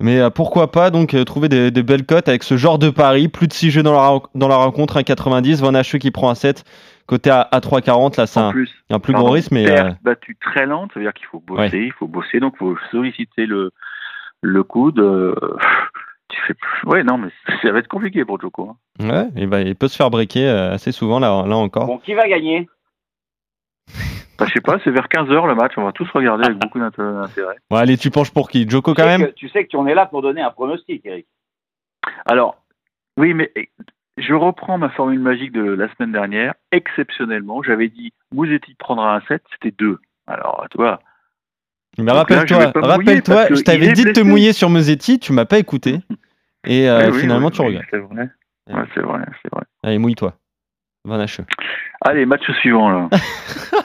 mais 0.00 0.20
euh, 0.20 0.30
pourquoi 0.30 0.70
pas 0.70 0.90
donc 0.90 1.14
euh, 1.14 1.24
trouver 1.24 1.48
des, 1.48 1.70
des 1.70 1.82
belles 1.82 2.04
cotes 2.06 2.28
avec 2.28 2.42
ce 2.42 2.56
genre 2.56 2.78
de 2.78 2.90
pari. 2.90 3.28
Plus 3.28 3.48
de 3.48 3.52
6 3.52 3.70
jeux 3.70 3.82
dans 3.82 3.92
la, 3.94 4.20
dans 4.34 4.48
la 4.48 4.56
rencontre, 4.56 4.98
1,90. 5.00 5.60
Van 5.60 5.74
Hacheux 5.74 5.98
qui 5.98 6.10
prend 6.10 6.30
un 6.30 6.34
7. 6.34 6.64
Côté 7.06 7.30
à, 7.30 7.40
à 7.42 7.60
3,40. 7.60 8.18
Là, 8.18 8.26
c'est 8.26 8.40
un, 8.40 8.50
plus, 8.50 8.70
un 8.90 8.98
plus 8.98 9.12
gros 9.12 9.30
risque, 9.30 9.52
mais. 9.52 9.70
euh, 9.70 9.90
battue 10.02 10.36
très 10.40 10.66
lente, 10.66 10.90
ça 10.92 10.98
veut 11.00 11.06
dire 11.06 11.14
qu'il 11.14 11.26
faut 11.26 11.38
bosser, 11.40 11.78
il 11.78 11.92
faut 11.92 12.08
bosser, 12.08 12.40
donc 12.40 12.54
il 12.56 12.58
faut 12.58 12.76
solliciter 12.90 13.46
le, 13.46 13.70
le 14.42 14.62
coude. 14.64 14.98
euh, 14.98 15.34
tu 16.28 16.40
fais 16.48 16.54
plus. 16.54 16.88
Ouais, 16.90 17.04
non, 17.04 17.16
mais 17.18 17.28
ça 17.62 17.70
va 17.70 17.78
être 17.78 17.86
compliqué 17.88 18.24
pour 18.24 18.40
Joko. 18.40 18.76
hein. 19.00 19.08
ouais, 19.08 19.28
et 19.36 19.46
bah, 19.46 19.60
il 19.60 19.76
peut 19.76 19.86
se 19.86 19.96
faire 19.96 20.10
breaker 20.10 20.48
euh, 20.48 20.72
assez 20.74 20.90
souvent, 20.90 21.20
là, 21.20 21.44
là 21.46 21.56
encore. 21.56 21.86
Bon, 21.86 21.98
qui 21.98 22.14
va 22.14 22.26
gagner? 22.28 22.68
Bah, 24.38 24.44
je 24.46 24.52
sais 24.52 24.60
pas, 24.60 24.78
c'est 24.84 24.90
vers 24.90 25.06
15h 25.08 25.46
le 25.46 25.54
match, 25.54 25.72
on 25.76 25.84
va 25.84 25.92
tous 25.92 26.08
regarder 26.10 26.44
avec 26.44 26.58
beaucoup 26.58 26.78
d'inté- 26.78 27.02
d'intérêt. 27.02 27.56
Bon, 27.70 27.76
allez, 27.76 27.96
tu 27.96 28.10
penches 28.10 28.30
pour 28.30 28.48
qui? 28.50 28.68
Joko 28.68 28.92
tu 28.92 29.00
quand 29.00 29.08
sais, 29.08 29.18
même? 29.18 29.28
que, 29.28 29.32
tu 29.32 29.48
sais 29.48 29.64
que 29.64 29.70
tu 29.70 29.76
en 29.76 29.86
es 29.86 29.94
là 29.94 30.06
pour 30.06 30.22
donner 30.22 30.42
un 30.42 30.50
pronostic, 30.50 31.04
Eric. 31.06 31.26
Alors, 32.26 32.62
oui, 33.18 33.32
mais 33.34 33.50
eh, 33.56 33.70
je 34.18 34.34
reprends 34.34 34.78
ma 34.78 34.90
formule 34.90 35.20
magique 35.20 35.52
de 35.52 35.62
la 35.62 35.92
semaine 35.94 36.12
dernière. 36.12 36.54
Exceptionnellement, 36.72 37.62
j'avais 37.62 37.88
dit 37.88 38.12
Mouzetti 38.32 38.74
prendra 38.74 39.16
un 39.16 39.20
7, 39.28 39.42
c'était 39.52 39.74
2. 39.78 39.98
Alors, 40.26 40.66
tu 40.70 40.76
vois, 40.78 41.00
Mais 41.98 42.12
rappelle-toi, 42.12 42.72
rappelle-toi, 42.74 43.46
je 43.54 43.62
t'avais 43.62 43.86
est 43.86 43.92
dit 43.92 44.04
de 44.04 44.12
te 44.12 44.20
mouiller 44.20 44.52
sur 44.52 44.70
Musetti, 44.70 45.18
tu 45.18 45.32
m'as 45.32 45.44
pas 45.46 45.58
écouté. 45.58 46.00
Et 46.66 46.90
euh, 46.90 47.04
eh 47.06 47.10
oui, 47.10 47.20
finalement, 47.20 47.46
oui, 47.46 47.52
tu 47.52 47.60
oui, 47.60 47.66
regrettes. 47.68 47.86
C'est 47.90 47.98
vrai. 47.98 48.28
Ouais, 48.68 48.82
c'est 48.92 49.00
vrai, 49.00 49.20
c'est 49.40 49.52
vrai. 49.54 49.62
Allez, 49.84 49.98
mouille-toi. 49.98 50.34
Van 51.04 51.20
Hacheux. 51.20 51.44
Allez, 52.02 52.26
match 52.26 52.42
suivant, 52.60 52.90
là. 52.90 53.08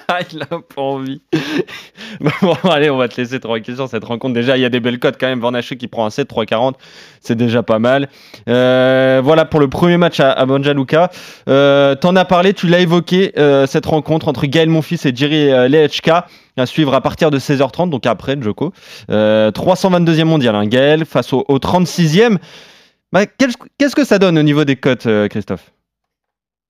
Ah, 0.07 0.19
il 0.29 0.41
a 0.41 0.45
pas 0.45 0.81
envie. 0.81 1.21
bon, 2.41 2.53
allez, 2.69 2.89
on 2.89 2.97
va 2.97 3.07
te 3.07 3.15
laisser 3.15 3.39
tranquille 3.39 3.75
sur 3.75 3.87
cette 3.87 4.03
rencontre. 4.03 4.33
Déjà, 4.33 4.57
il 4.57 4.61
y 4.61 4.65
a 4.65 4.69
des 4.69 4.81
belles 4.81 4.99
cotes 4.99 5.15
quand 5.17 5.27
même. 5.27 5.39
Van 5.39 5.53
qui 5.61 5.87
prend 5.87 6.05
un 6.05 6.09
7, 6.09 6.29
3,40. 6.29 6.73
C'est 7.21 7.35
déjà 7.35 7.63
pas 7.63 7.79
mal. 7.79 8.09
Euh, 8.49 9.21
voilà 9.23 9.45
pour 9.45 9.61
le 9.61 9.69
premier 9.69 9.95
match 9.95 10.19
à, 10.19 10.31
à 10.33 10.45
Banja 10.45 10.73
Luka. 10.73 11.09
Euh, 11.47 11.95
T'en 11.95 12.17
as 12.17 12.25
parlé, 12.25 12.53
tu 12.53 12.67
l'as 12.67 12.79
évoqué, 12.79 13.31
euh, 13.37 13.65
cette 13.67 13.85
rencontre 13.85 14.27
entre 14.27 14.45
Gaël 14.47 14.69
Monfils 14.69 14.99
et 15.05 15.15
Jerry 15.15 15.69
Lehechka 15.69 16.27
à 16.57 16.65
suivre 16.65 16.93
à 16.93 17.01
partir 17.01 17.31
de 17.31 17.39
16h30, 17.39 17.89
donc 17.89 18.05
après 18.05 18.39
Joko. 18.39 18.73
Euh, 19.09 19.51
322e 19.51 20.25
mondial, 20.25 20.55
hein, 20.55 20.65
Gaël 20.67 21.05
face 21.05 21.33
au, 21.33 21.45
au 21.47 21.57
36e. 21.57 22.37
Bah, 23.11 23.25
Qu'est-ce 23.25 23.95
que 23.95 24.03
ça 24.05 24.19
donne 24.19 24.37
au 24.37 24.43
niveau 24.43 24.63
des 24.63 24.75
cotes, 24.75 25.05
euh, 25.05 25.27
Christophe? 25.27 25.71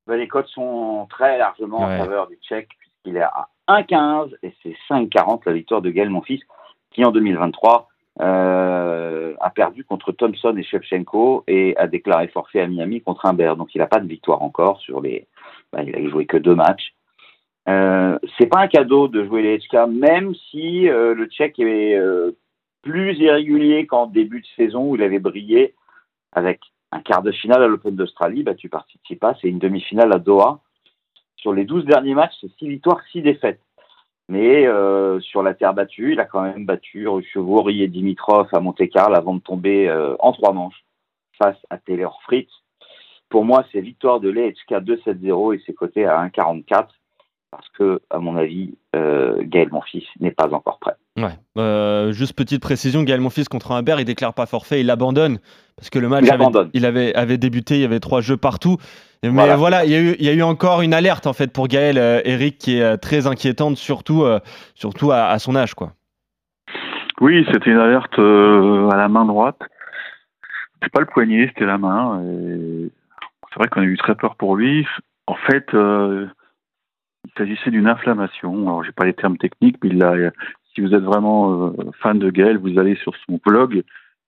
Ben, 0.07 0.15
les 0.15 0.27
cotes 0.27 0.47
sont 0.47 0.80
très 1.05 1.37
largement 1.37 1.79
Ouais. 1.85 1.95
en 1.95 2.05
faveur 2.05 2.27
du 2.27 2.35
Tchèque, 2.37 2.69
puisqu'il 2.79 3.17
est 3.17 3.21
à 3.21 3.47
1,15 3.67 4.31
et 4.43 4.53
c'est 4.63 4.75
5,40 4.89 5.41
la 5.45 5.53
victoire 5.53 5.81
de 5.81 5.89
Gaël 5.89 6.09
Monfils. 6.09 6.43
qui 6.91 7.05
en 7.05 7.11
2023 7.11 7.87
euh, 8.19 9.33
a 9.39 9.49
perdu 9.49 9.85
contre 9.85 10.11
Thompson 10.11 10.53
et 10.57 10.63
Shevchenko 10.63 11.45
et 11.47 11.75
a 11.77 11.87
déclaré 11.87 12.27
forfait 12.27 12.59
à 12.59 12.67
Miami 12.67 13.01
contre 13.01 13.25
Humbert. 13.25 13.55
Donc 13.55 13.73
il 13.73 13.77
n'a 13.77 13.87
pas 13.87 13.99
de 14.01 14.07
victoire 14.07 14.41
encore 14.41 14.79
sur 14.81 14.99
les. 15.01 15.27
Ben, 15.71 15.83
il 15.87 15.95
a 15.95 16.09
joué 16.09 16.25
que 16.25 16.35
deux 16.37 16.55
matchs. 16.55 16.93
Euh, 17.69 18.17
c'est 18.37 18.47
pas 18.47 18.59
un 18.59 18.67
cadeau 18.67 19.07
de 19.07 19.23
jouer 19.23 19.41
les 19.43 19.59
HK, 19.59 19.87
même 19.89 20.33
si 20.49 20.89
euh, 20.89 21.13
le 21.13 21.27
Tchèque 21.27 21.59
est 21.59 21.95
euh, 21.95 22.31
plus 22.81 23.17
irrégulier 23.19 23.85
qu'en 23.85 24.07
début 24.07 24.41
de 24.41 24.47
saison 24.57 24.89
où 24.89 24.95
il 24.95 25.03
avait 25.03 25.19
brillé 25.19 25.75
avec 26.33 26.59
un 26.91 26.99
quart 26.99 27.21
de 27.21 27.31
finale 27.31 27.63
à 27.63 27.67
l'Open 27.67 27.95
d'Australie, 27.95 28.43
battu 28.43 28.67
par 28.67 28.85
Tsitsipas, 28.87 29.35
et 29.43 29.47
une 29.49 29.59
demi-finale 29.59 30.11
à 30.11 30.19
Doha. 30.19 30.59
Sur 31.41 31.53
les 31.53 31.65
12 31.65 31.85
derniers 31.85 32.13
matchs, 32.13 32.35
c'est 32.39 32.51
6 32.59 32.69
victoires, 32.69 33.01
6 33.11 33.23
défaites. 33.23 33.59
Mais 34.29 34.65
euh, 34.65 35.19
sur 35.19 35.43
la 35.43 35.53
terre 35.53 35.73
battue, 35.73 36.13
il 36.13 36.19
a 36.19 36.25
quand 36.25 36.41
même 36.41 36.65
battu 36.65 37.07
Chevaury 37.33 37.81
et 37.81 37.87
Dimitrov 37.87 38.47
à 38.53 38.59
Monte-Carlo 38.59 39.15
avant 39.15 39.33
de 39.33 39.41
tomber 39.41 39.89
euh, 39.89 40.15
en 40.19 40.31
trois 40.31 40.53
manches 40.53 40.85
face 41.37 41.57
à 41.69 41.77
Taylor 41.77 42.21
Fritz. 42.23 42.49
Pour 43.27 43.43
moi, 43.43 43.65
c'est 43.71 43.81
victoire 43.81 44.19
de 44.19 44.29
l'EHK 44.29 44.69
2-7-0 44.69 45.55
et 45.55 45.63
c'est 45.65 45.73
coté 45.73 46.05
à 46.05 46.25
1,44 46.27 46.87
parce 47.51 47.67
que, 47.77 47.99
à 48.09 48.19
mon 48.19 48.37
avis, 48.37 48.73
euh, 48.95 49.37
Gaël 49.41 49.69
Monfils 49.71 50.07
n'est 50.19 50.31
pas 50.31 50.51
encore 50.53 50.79
prêt. 50.79 50.95
Ouais. 51.17 51.37
Euh, 51.57 52.13
juste 52.13 52.33
petite 52.35 52.61
précision, 52.61 53.03
Gaël 53.03 53.19
Monfils 53.19 53.49
contre 53.49 53.73
Humbert, 53.73 53.99
il 53.99 54.05
déclare 54.05 54.33
pas 54.33 54.45
forfait, 54.45 54.79
il 54.81 54.89
abandonne 54.89 55.39
parce 55.75 55.89
que 55.89 55.99
le 55.99 56.07
match 56.07 56.23
Il 56.25 56.31
avait, 56.31 56.43
abandonne. 56.43 56.69
il 56.73 56.85
avait, 56.85 57.13
avait 57.13 57.37
débuté, 57.37 57.75
il 57.75 57.81
y 57.81 57.85
avait 57.85 57.99
trois 57.99 58.21
jeux 58.21 58.37
partout. 58.37 58.77
Mais 59.23 59.29
Voilà. 59.29 59.55
voilà, 59.57 59.85
il, 59.85 59.91
y 59.91 59.95
a 59.95 59.99
eu, 59.99 60.15
il 60.19 60.25
y 60.25 60.29
a 60.29 60.33
eu 60.33 60.41
encore 60.43 60.81
une 60.81 60.93
alerte 60.93 61.27
en 61.27 61.33
fait 61.33 61.51
pour 61.51 61.67
Gaël, 61.67 61.97
euh, 61.97 62.21
Eric, 62.23 62.57
qui 62.57 62.77
est 62.77 62.81
euh, 62.83 62.97
très 62.97 63.27
inquiétante, 63.27 63.75
surtout, 63.77 64.23
euh, 64.23 64.39
surtout 64.73 65.11
à, 65.11 65.25
à 65.25 65.37
son 65.39 65.55
âge, 65.55 65.73
quoi. 65.75 65.91
Oui, 67.19 67.45
c'était 67.51 67.69
une 67.69 67.77
alerte 67.77 68.17
euh, 68.17 68.89
à 68.89 68.95
la 68.97 69.09
main 69.09 69.25
droite. 69.25 69.59
C'est 70.81 70.91
pas 70.91 71.01
le 71.01 71.05
poignet, 71.05 71.47
c'était 71.49 71.65
la 71.65 71.77
main. 71.77 72.19
et 72.23 72.89
C'est 73.49 73.59
vrai 73.59 73.67
qu'on 73.67 73.81
a 73.81 73.85
eu 73.85 73.97
très 73.97 74.15
peur 74.15 74.35
pour 74.35 74.55
lui. 74.55 74.87
En 75.27 75.35
fait, 75.35 75.65
euh, 75.75 76.25
il 77.25 77.31
s'agissait 77.37 77.71
d'une 77.71 77.87
inflammation. 77.87 78.53
Alors, 78.67 78.83
j'ai 78.83 78.91
pas 78.91 79.05
les 79.05 79.13
termes 79.13 79.37
techniques, 79.37 79.77
mais 79.83 79.89
il 79.89 80.03
a, 80.03 80.31
si 80.73 80.81
vous 80.81 80.93
êtes 80.93 81.03
vraiment 81.03 81.67
euh, 81.67 81.91
fan 82.01 82.19
de 82.19 82.29
Gaël, 82.29 82.57
vous 82.57 82.79
allez 82.79 82.95
sur 82.95 83.13
son 83.27 83.39
blog 83.45 83.83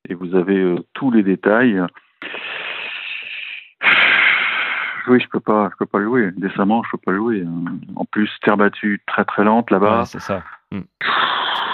et 0.09 0.13
vous 0.13 0.35
avez 0.35 0.57
euh, 0.59 0.75
tous 0.93 1.11
les 1.11 1.23
détails. 1.23 1.81
Oui, 5.07 5.19
je 5.19 5.27
peux 5.27 5.41
pas, 5.41 5.69
je 5.71 5.77
peux 5.77 5.85
pas 5.85 6.01
jouer. 6.01 6.31
Décemment, 6.37 6.81
je 6.83 6.91
peux 6.91 6.97
pas 6.97 7.13
jouer. 7.13 7.45
En 7.95 8.05
plus, 8.05 8.29
terre 8.41 8.55
battue 8.55 9.01
très 9.05 9.25
très 9.25 9.43
lente 9.43 9.69
là-bas. 9.69 9.99
Ouais, 9.99 10.05
c'est 10.05 10.21
ça. 10.21 10.43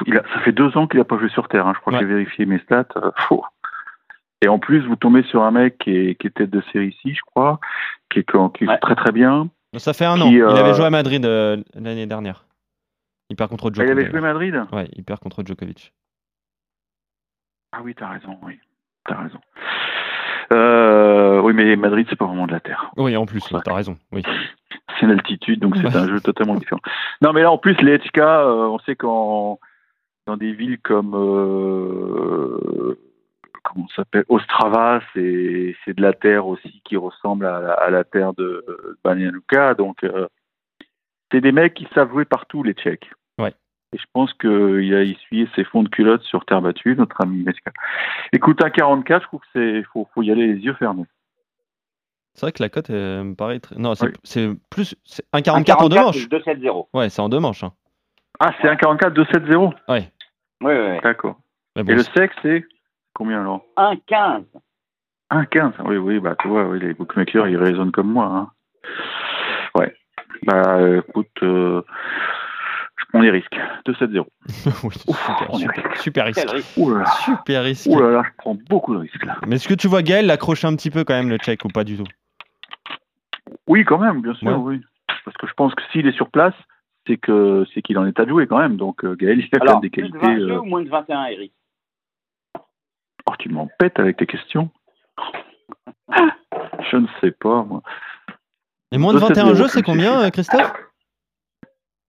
Il 0.06 0.18
a, 0.18 0.24
ça 0.34 0.40
fait 0.40 0.52
deux 0.52 0.76
ans 0.78 0.88
qu'il 0.88 0.98
n'a 1.00 1.04
pas 1.06 1.18
joué 1.20 1.30
sur 1.30 1.48
Terre. 1.48 1.68
hein. 1.68 1.74
Je 1.76 1.80
crois 1.82 1.94
Ouais. 1.94 2.00
que 2.00 2.06
j'ai 2.06 2.12
vérifié 2.12 2.46
mes 2.46 2.58
stats. 2.60 2.86
Euh, 2.98 3.12
faux. 3.28 3.44
Et 4.42 4.48
en 4.48 4.58
plus, 4.58 4.86
vous 4.88 4.96
tombez 4.96 5.22
sur 5.24 5.44
un 5.44 5.52
mec 5.52 5.78
qui 5.80 5.92
est, 5.96 6.16
qui 6.16 6.28
est 6.28 6.32
tête 6.32 6.50
de 6.50 6.62
série 6.72 6.88
ici, 6.88 7.14
je 7.14 7.22
crois, 7.26 7.60
qui 8.10 8.20
est, 8.20 8.24
qui 8.24 8.64
est 8.64 8.68
Ouais. 8.68 8.78
très 8.80 8.96
très 8.96 9.12
bien. 9.12 9.50
Ça 9.78 9.94
fait 9.94 10.06
un 10.06 10.16
Qui, 10.16 10.22
an. 10.24 10.30
Il 10.32 10.42
euh, 10.42 10.56
avait 10.56 10.74
joué 10.74 10.86
à 10.86 10.90
Madrid 10.90 11.24
euh, 11.26 11.58
l'année 11.76 12.08
dernière. 12.08 12.46
Il 13.30 13.36
perd 13.36 13.50
contre 13.50 13.66
Ah, 13.68 13.70
il 13.70 13.76
Djokovic. 13.76 13.92
avait 13.92 14.10
joué 14.12 14.22
Madrid 14.22 14.64
Ouais, 14.72 14.90
il 14.94 15.04
perd 15.04 15.20
contre 15.20 15.44
Djokovic. 15.46 15.94
Ah 17.72 17.82
oui, 17.84 17.94
t'as 17.96 18.10
raison, 18.10 18.38
oui. 18.42 18.58
T'as 19.06 19.22
raison. 19.22 19.40
Euh, 20.52 21.40
oui, 21.42 21.54
mais 21.54 21.76
Madrid, 21.76 22.08
c'est 22.10 22.16
pas 22.16 22.26
vraiment 22.26 22.48
de 22.48 22.52
la 22.52 22.60
Terre. 22.60 22.90
Oui, 22.98 23.16
en 23.16 23.28
plus, 23.28 23.44
t'as 23.64 23.74
raison. 23.74 23.98
Oui. 24.12 24.24
C'est 25.00 25.06
l'altitude, 25.06 25.60
donc 25.60 25.78
c'est 25.78 25.96
un 25.96 26.08
jeu 26.08 26.20
totalement 26.20 26.56
différent. 26.56 26.82
Non, 27.22 27.32
mais 27.32 27.44
là, 27.44 27.52
en 27.52 27.60
plus, 27.60 27.80
les 27.82 28.00
HK, 28.00 28.18
euh, 28.18 28.68
on 28.68 28.80
sait 28.80 28.96
qu'en 28.96 29.60
dans 30.26 30.36
des 30.38 30.52
villes 30.52 30.80
comme 30.82 31.14
euh, 31.16 33.00
comment 33.74 33.88
s'appelle 33.96 34.26
Ostrava, 34.30 35.02
c'est 35.14 35.76
c'est 35.86 35.94
de 35.96 36.02
la 36.02 36.14
terre 36.14 36.48
aussi 36.48 36.82
qui 36.86 36.98
ressemble 36.98 37.46
à, 37.46 37.60
la- 37.60 37.74
à 37.74 37.90
la 37.90 38.04
terre 38.04 38.34
de 38.34 38.66
Banja 39.04 39.30
Luka. 39.32 39.74
Donc, 39.76 40.04
euh, 40.04 40.28
c'est 41.32 41.42
des 41.42 41.52
mecs 41.52 41.74
qui 41.76 41.88
savent 41.94 42.10
jouer 42.12 42.26
partout, 42.26 42.64
les 42.64 42.74
Tchèques. 42.74 43.10
Ouais. 43.38 43.54
Et 43.94 43.98
je 43.98 44.06
pense 44.14 44.34
qu'il 44.34 44.94
a 44.94 45.02
essuyé 45.04 45.48
ses 45.56 45.64
fonds 45.64 45.84
de 45.84 45.90
culotte 45.90 46.22
sur 46.24 46.46
terre 46.46 46.62
battue, 46.62 46.96
notre 46.96 47.22
ami 47.22 47.44
HK. 47.44 47.74
Écoute, 48.34 48.64
un 48.64 48.70
44, 48.70 49.22
je 49.22 49.28
trouve 49.28 49.40
que 49.42 49.48
c'est 49.54 49.84
faut, 49.94 50.08
faut 50.14 50.22
y 50.24 50.32
aller 50.32 50.48
les 50.48 50.60
yeux 50.60 50.74
fermés. 50.76 51.06
C'est 52.36 52.46
vrai 52.46 52.52
que 52.52 52.62
la 52.64 52.70
cote 52.70 52.90
euh, 52.92 53.24
me 53.24 53.36
paraît 53.36 53.60
très... 53.60 53.76
Non, 53.76 53.96
c'est 53.96 54.06
Oui. 54.08 54.14
c'est 54.24 54.50
plus... 54.70 54.96
c'est 55.04 55.26
un 55.34 55.42
44 55.42 55.84
en 55.84 55.90
deux 55.90 55.96
manches. 55.98 56.28
2-7-0. 56.30 56.88
Ouais, 56.94 57.10
c'est 57.10 57.22
en 57.22 57.28
deux 57.30 57.40
manches. 57.40 57.64
hein. 57.64 57.74
Ah, 58.40 58.52
c'est 58.62 58.70
un 58.70 58.76
44 58.76 59.14
2-7-0 59.14 59.74
Oui, 59.90 59.98
oui, 60.62 60.74
oui. 60.74 61.00
D'accord. 61.04 61.38
Bon, 61.76 61.86
Et 61.88 61.96
le 61.96 62.04
sexe, 62.04 62.36
c'est 62.42 62.66
combien 63.20 63.42
alors 63.42 63.62
1-15. 63.78 64.44
1,15. 65.32 65.74
Oui, 65.86 65.98
oui, 65.98 66.20
bah 66.20 66.36
tu 66.42 66.48
vois, 66.48 66.66
oui, 66.68 66.80
les 66.80 66.94
bookmakers, 66.96 67.48
ils 67.50 67.58
raisonnent 67.58 67.92
comme 67.92 68.12
moi. 68.12 68.26
Hein. 68.26 68.50
Ouais. 69.76 69.94
Bah 70.44 70.80
écoute, 70.98 71.28
euh, 71.44 71.82
je 72.98 73.06
prends 73.10 73.22
les 73.22 73.30
risques. 73.30 73.56
2-7-0. 73.86 74.26
oui, 74.84 74.94
super, 74.96 75.56
super, 75.56 75.98
super 76.02 76.26
risque. 76.26 76.40
Quel 76.46 76.56
risque. 76.56 76.78
Ouh 76.78 76.90
là 76.96 77.00
là. 77.02 77.06
Super 77.26 77.64
risque. 77.64 77.90
Ouh 77.92 78.00
là 78.00 78.10
là, 78.10 78.24
je 78.26 78.30
prends 78.38 78.56
beaucoup 78.70 78.94
de 78.96 79.00
risques 79.02 79.24
là. 79.26 79.36
Mais 79.46 79.58
est-ce 79.58 79.68
que 79.68 79.74
tu 79.76 79.88
vois 79.88 80.02
Gaël 80.02 80.26
l'accrocher 80.26 80.66
un 80.68 80.76
petit 80.76 80.90
peu 80.90 81.04
quand 81.04 81.14
même 81.14 81.30
le 81.30 81.38
check 81.38 81.64
ou 81.66 81.68
pas 81.68 81.84
du 81.84 81.98
tout? 81.98 82.06
Oui, 83.68 83.84
quand 83.86 84.00
même, 84.00 84.22
bien 84.22 84.34
sûr, 84.34 84.48
Ouais. 84.48 84.56
oui. 84.56 84.82
Parce 85.26 85.38
que 85.38 85.46
je 85.46 85.54
pense 85.54 85.76
que 85.76 85.82
s'il 85.92 86.08
est 86.08 86.12
sur 86.16 86.30
place, 86.32 86.56
c'est 87.06 87.18
que 87.18 87.66
c'est 87.74 87.82
qu'il 87.84 87.98
en 88.00 88.06
est 88.08 88.20
à 88.20 88.26
jouer 88.26 88.48
quand 88.48 88.58
même. 88.58 88.78
Donc 88.78 89.04
euh, 89.04 89.16
Gaël, 89.16 89.40
il 89.40 89.46
a 89.46 89.60
quand 89.60 89.62
Alors, 89.62 89.74
même 89.76 89.82
des 89.82 89.90
plus 89.90 90.10
de 90.10 90.18
qualités. 90.18 90.40
20 90.42 90.48
jeux 90.48 90.54
euh, 90.56 90.60
ou 90.62 90.66
moins 90.66 90.82
de 90.82 90.90
21, 90.90 91.26
Eric? 91.26 91.52
Oh, 93.30 93.34
tu 93.38 93.50
m'en 93.50 93.68
pètes 93.78 94.00
avec 94.00 94.18
tes 94.18 94.26
questions. 94.26 94.70
Je 96.92 96.98
ne 96.98 97.08
sais 97.22 97.32
pas, 97.32 97.64
moi. 97.64 97.82
Et 98.92 98.98
moins 98.98 99.14
de 99.14 99.20
2-7-0, 99.20 99.28
21 99.28 99.54
jeux, 99.54 99.68
c'est 99.68 99.84
combien, 99.84 100.22
euh, 100.22 100.30
Christophe 100.32 100.74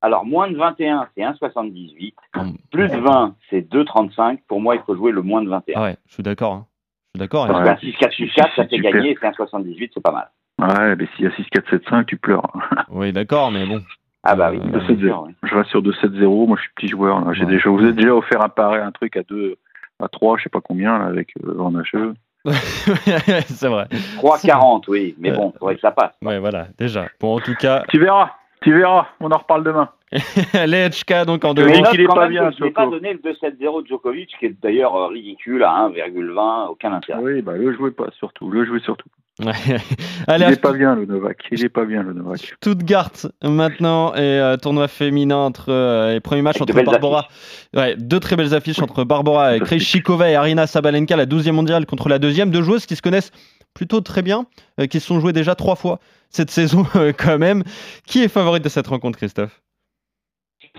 Alors, 0.01 0.25
moins 0.25 0.51
de 0.51 0.57
21, 0.57 1.09
c'est 1.15 1.23
1,78. 1.23 2.15
Hum, 2.37 2.57
Plus 2.73 2.89
de 2.89 2.97
20, 2.97 3.35
c'est 3.51 3.61
2,35. 3.71 4.39
Pour 4.49 4.61
moi, 4.61 4.77
il 4.77 4.83
faut 4.83 4.97
jouer 4.97 5.13
le 5.13 5.21
moins 5.23 5.43
de 5.43 5.49
21. 5.51 5.75
Ah 5.77 5.83
ouais, 5.83 5.97
je 6.07 6.15
suis 6.15 6.23
d'accord. 6.23 6.53
hein. 6.55 6.67
Je 7.15 7.19
suis 7.19 7.27
d'accord. 7.27 7.47
Parce 7.49 7.59
hein. 7.61 7.65
Ouais. 7.75 7.97
qu'un 7.99 8.09
6-4 8.09 8.13
sur 8.13 8.35
4, 8.35 8.57
ça 8.57 8.63
Si 8.65 8.69
fait 8.71 8.77
tu 8.77 8.83
gagner, 8.83 9.11
et 9.11 9.19
c'est 9.21 9.27
1,78, 9.29 9.91
c'est 9.93 10.03
pas 10.03 10.13
mal. 10.13 10.31
Ouais, 10.59 10.97
mais 10.97 11.07
s'il 11.17 11.25
y 11.27 11.29
a 11.29 11.33
6, 11.37 11.45
4, 11.51 11.69
7, 11.71 11.83
5, 11.91 12.07
tu 12.07 12.17
pleures. 12.17 12.51
Oui, 12.91 13.13
d'accord, 13.13 13.51
mais 13.51 13.67
bon. 13.67 13.83
Ah 14.23 14.37
bah 14.37 14.51
oui, 14.51 14.59
Euh, 14.63 14.79
bien 14.79 14.97
sûr, 14.99 15.23
oui. 15.27 15.35
Je 15.43 15.55
reste 15.55 15.71
sur 15.71 15.83
2-7-0. 15.83 16.47
Moi, 16.47 16.57
je 16.57 16.63
suis 16.63 16.73
petit 16.77 16.89
joueur. 16.89 17.25
là. 17.25 17.33
J'ai 17.33 17.45
Ouais. 17.45 17.51
déjà, 17.53 17.63
je 17.65 17.69
vous 17.71 17.85
ai 17.87 17.93
déjà 17.93 18.15
offert 18.15 18.43
un 18.45 18.49
pareil, 18.51 18.81
un 18.83 18.93
truc 18.93 19.17
à 19.17 19.23
2, 19.23 19.57
à 20.03 20.09
3, 20.09 20.39
je 20.39 20.45
sais 20.45 20.49
pas 20.49 20.61
combien, 20.61 20.99
là, 20.99 21.07
avec 21.07 21.31
euh, 21.45 21.53
Van 21.55 21.75
Hacheux. 21.75 22.15
c'est 22.45 23.69
vrai. 23.69 23.87
3,40, 24.17 24.85
oui. 24.89 25.15
Mais 25.19 25.31
Euh, 25.31 25.37
bon, 25.37 25.53
il 25.55 25.59
faudrait 25.59 25.75
que 25.75 25.81
ça 25.83 25.91
passe. 25.91 26.15
Ouais, 26.23 26.39
voilà, 26.39 26.69
déjà. 26.79 27.07
Bon, 27.21 27.37
en 27.37 27.41
tout 27.41 27.55
cas, 27.55 27.85
Tu 27.89 27.99
verras, 27.99 28.31
tu 28.63 28.73
verras. 28.73 29.07
On 29.21 29.31
en 29.31 29.39
reparle 29.39 29.65
demain. 29.65 29.89
les 30.67 30.89
HK, 30.89 31.25
donc 31.25 31.45
en 31.45 31.55
note 31.55 31.71
qu'il 31.91 32.01
est 32.01 32.07
pas 32.09 32.27
bien, 32.29 32.51
je 32.51 32.65
n'ai 32.65 32.71
pas 32.73 32.87
donné 32.87 33.13
le 33.13 33.21
2-7-0 33.21 33.83
de 33.83 33.87
Djokovic, 33.87 34.35
qui 34.41 34.47
est 34.47 34.61
d'ailleurs 34.61 34.97
euh, 34.97 35.07
ridicule 35.07 35.63
à 35.63 35.89
1,20, 35.89 36.69
aucun 36.69 36.93
intérêt. 36.93 37.21
Oui, 37.23 37.43
bah, 37.43 37.53
le 37.53 37.73
jouez 37.75 37.93
pas, 37.93 38.07
surtout. 38.19 38.51
Le 38.51 38.65
jouez 38.65 38.81
surtout. 38.81 39.09
Il 39.67 39.81
Allez, 40.27 40.45
est 40.45 40.53
à 40.53 40.57
pas 40.57 40.73
bien, 40.73 40.95
le 40.95 41.07
Novak. 41.07 41.39
Il 41.51 41.65
est 41.65 41.69
pas 41.69 41.85
bien, 41.85 42.03
le 42.03 42.13
Novak. 42.13 42.39
Stuttgart 42.39 43.13
maintenant 43.43 44.15
et 44.15 44.21
euh, 44.21 44.57
tournoi 44.57 44.89
féminin 44.89 45.37
entre 45.37 45.71
euh, 45.71 46.15
les 46.15 46.21
premiers 46.21 46.43
matchs 46.43 46.61
Avec 46.61 46.77
entre 46.77 46.85
Barbara. 46.85 47.29
Ouais, 47.75 47.97
deux 47.97 48.21
très 48.21 48.37
belles 48.37 48.55
affiches 48.55 48.81
entre 48.81 49.05
Barbara 49.05 49.57
et. 49.57 49.61
Krejcikova 49.61 50.31
et 50.31 50.35
Arina 50.35 50.67
Sabalenka, 50.67 51.17
la 51.17 51.27
12e 51.27 51.53
mondiale 51.53 51.87
contre 51.87 52.09
la 52.09 52.19
deuxième. 52.19 52.51
Deux 52.51 52.63
joueuses 52.63 52.87
qui 52.87 52.97
se 52.97 53.03
connaissent 53.03 53.33
plutôt 53.75 54.01
très 54.01 54.23
bien, 54.23 54.47
euh, 54.81 54.87
qui 54.87 55.01
se 55.01 55.07
sont 55.07 55.21
jouées 55.21 55.33
déjà 55.33 55.55
trois 55.55 55.77
fois 55.77 55.99
cette 56.29 56.51
saison 56.59 56.85
euh, 56.97 57.13
quand 57.17 57.39
même. 57.39 57.63
Qui 58.07 58.23
est 58.23 58.29
favorite 58.29 58.65
de 58.65 58.69
cette 58.69 58.87
rencontre, 58.87 59.19
Christophe? 59.19 59.63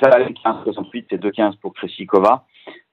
Ça 0.02 0.10
allait 0.10 0.34
15,68, 0.46 1.06
c'est 1.10 1.22
2,15 1.22 1.58
pour 1.58 1.74
Krejcikova, 1.74 2.46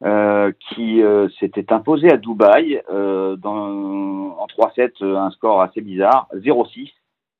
euh, 0.05 0.53
qui 0.71 1.03
euh, 1.03 1.29
s'était 1.41 1.73
imposée 1.73 2.11
à 2.11 2.17
Dubaï 2.17 2.81
euh, 2.91 3.37
dans, 3.37 4.37
en 4.39 4.47
3-7, 4.47 4.93
euh, 5.03 5.17
un 5.17 5.31
score 5.31 5.61
assez 5.61 5.81
bizarre, 5.81 6.29
0-6, 6.35 6.91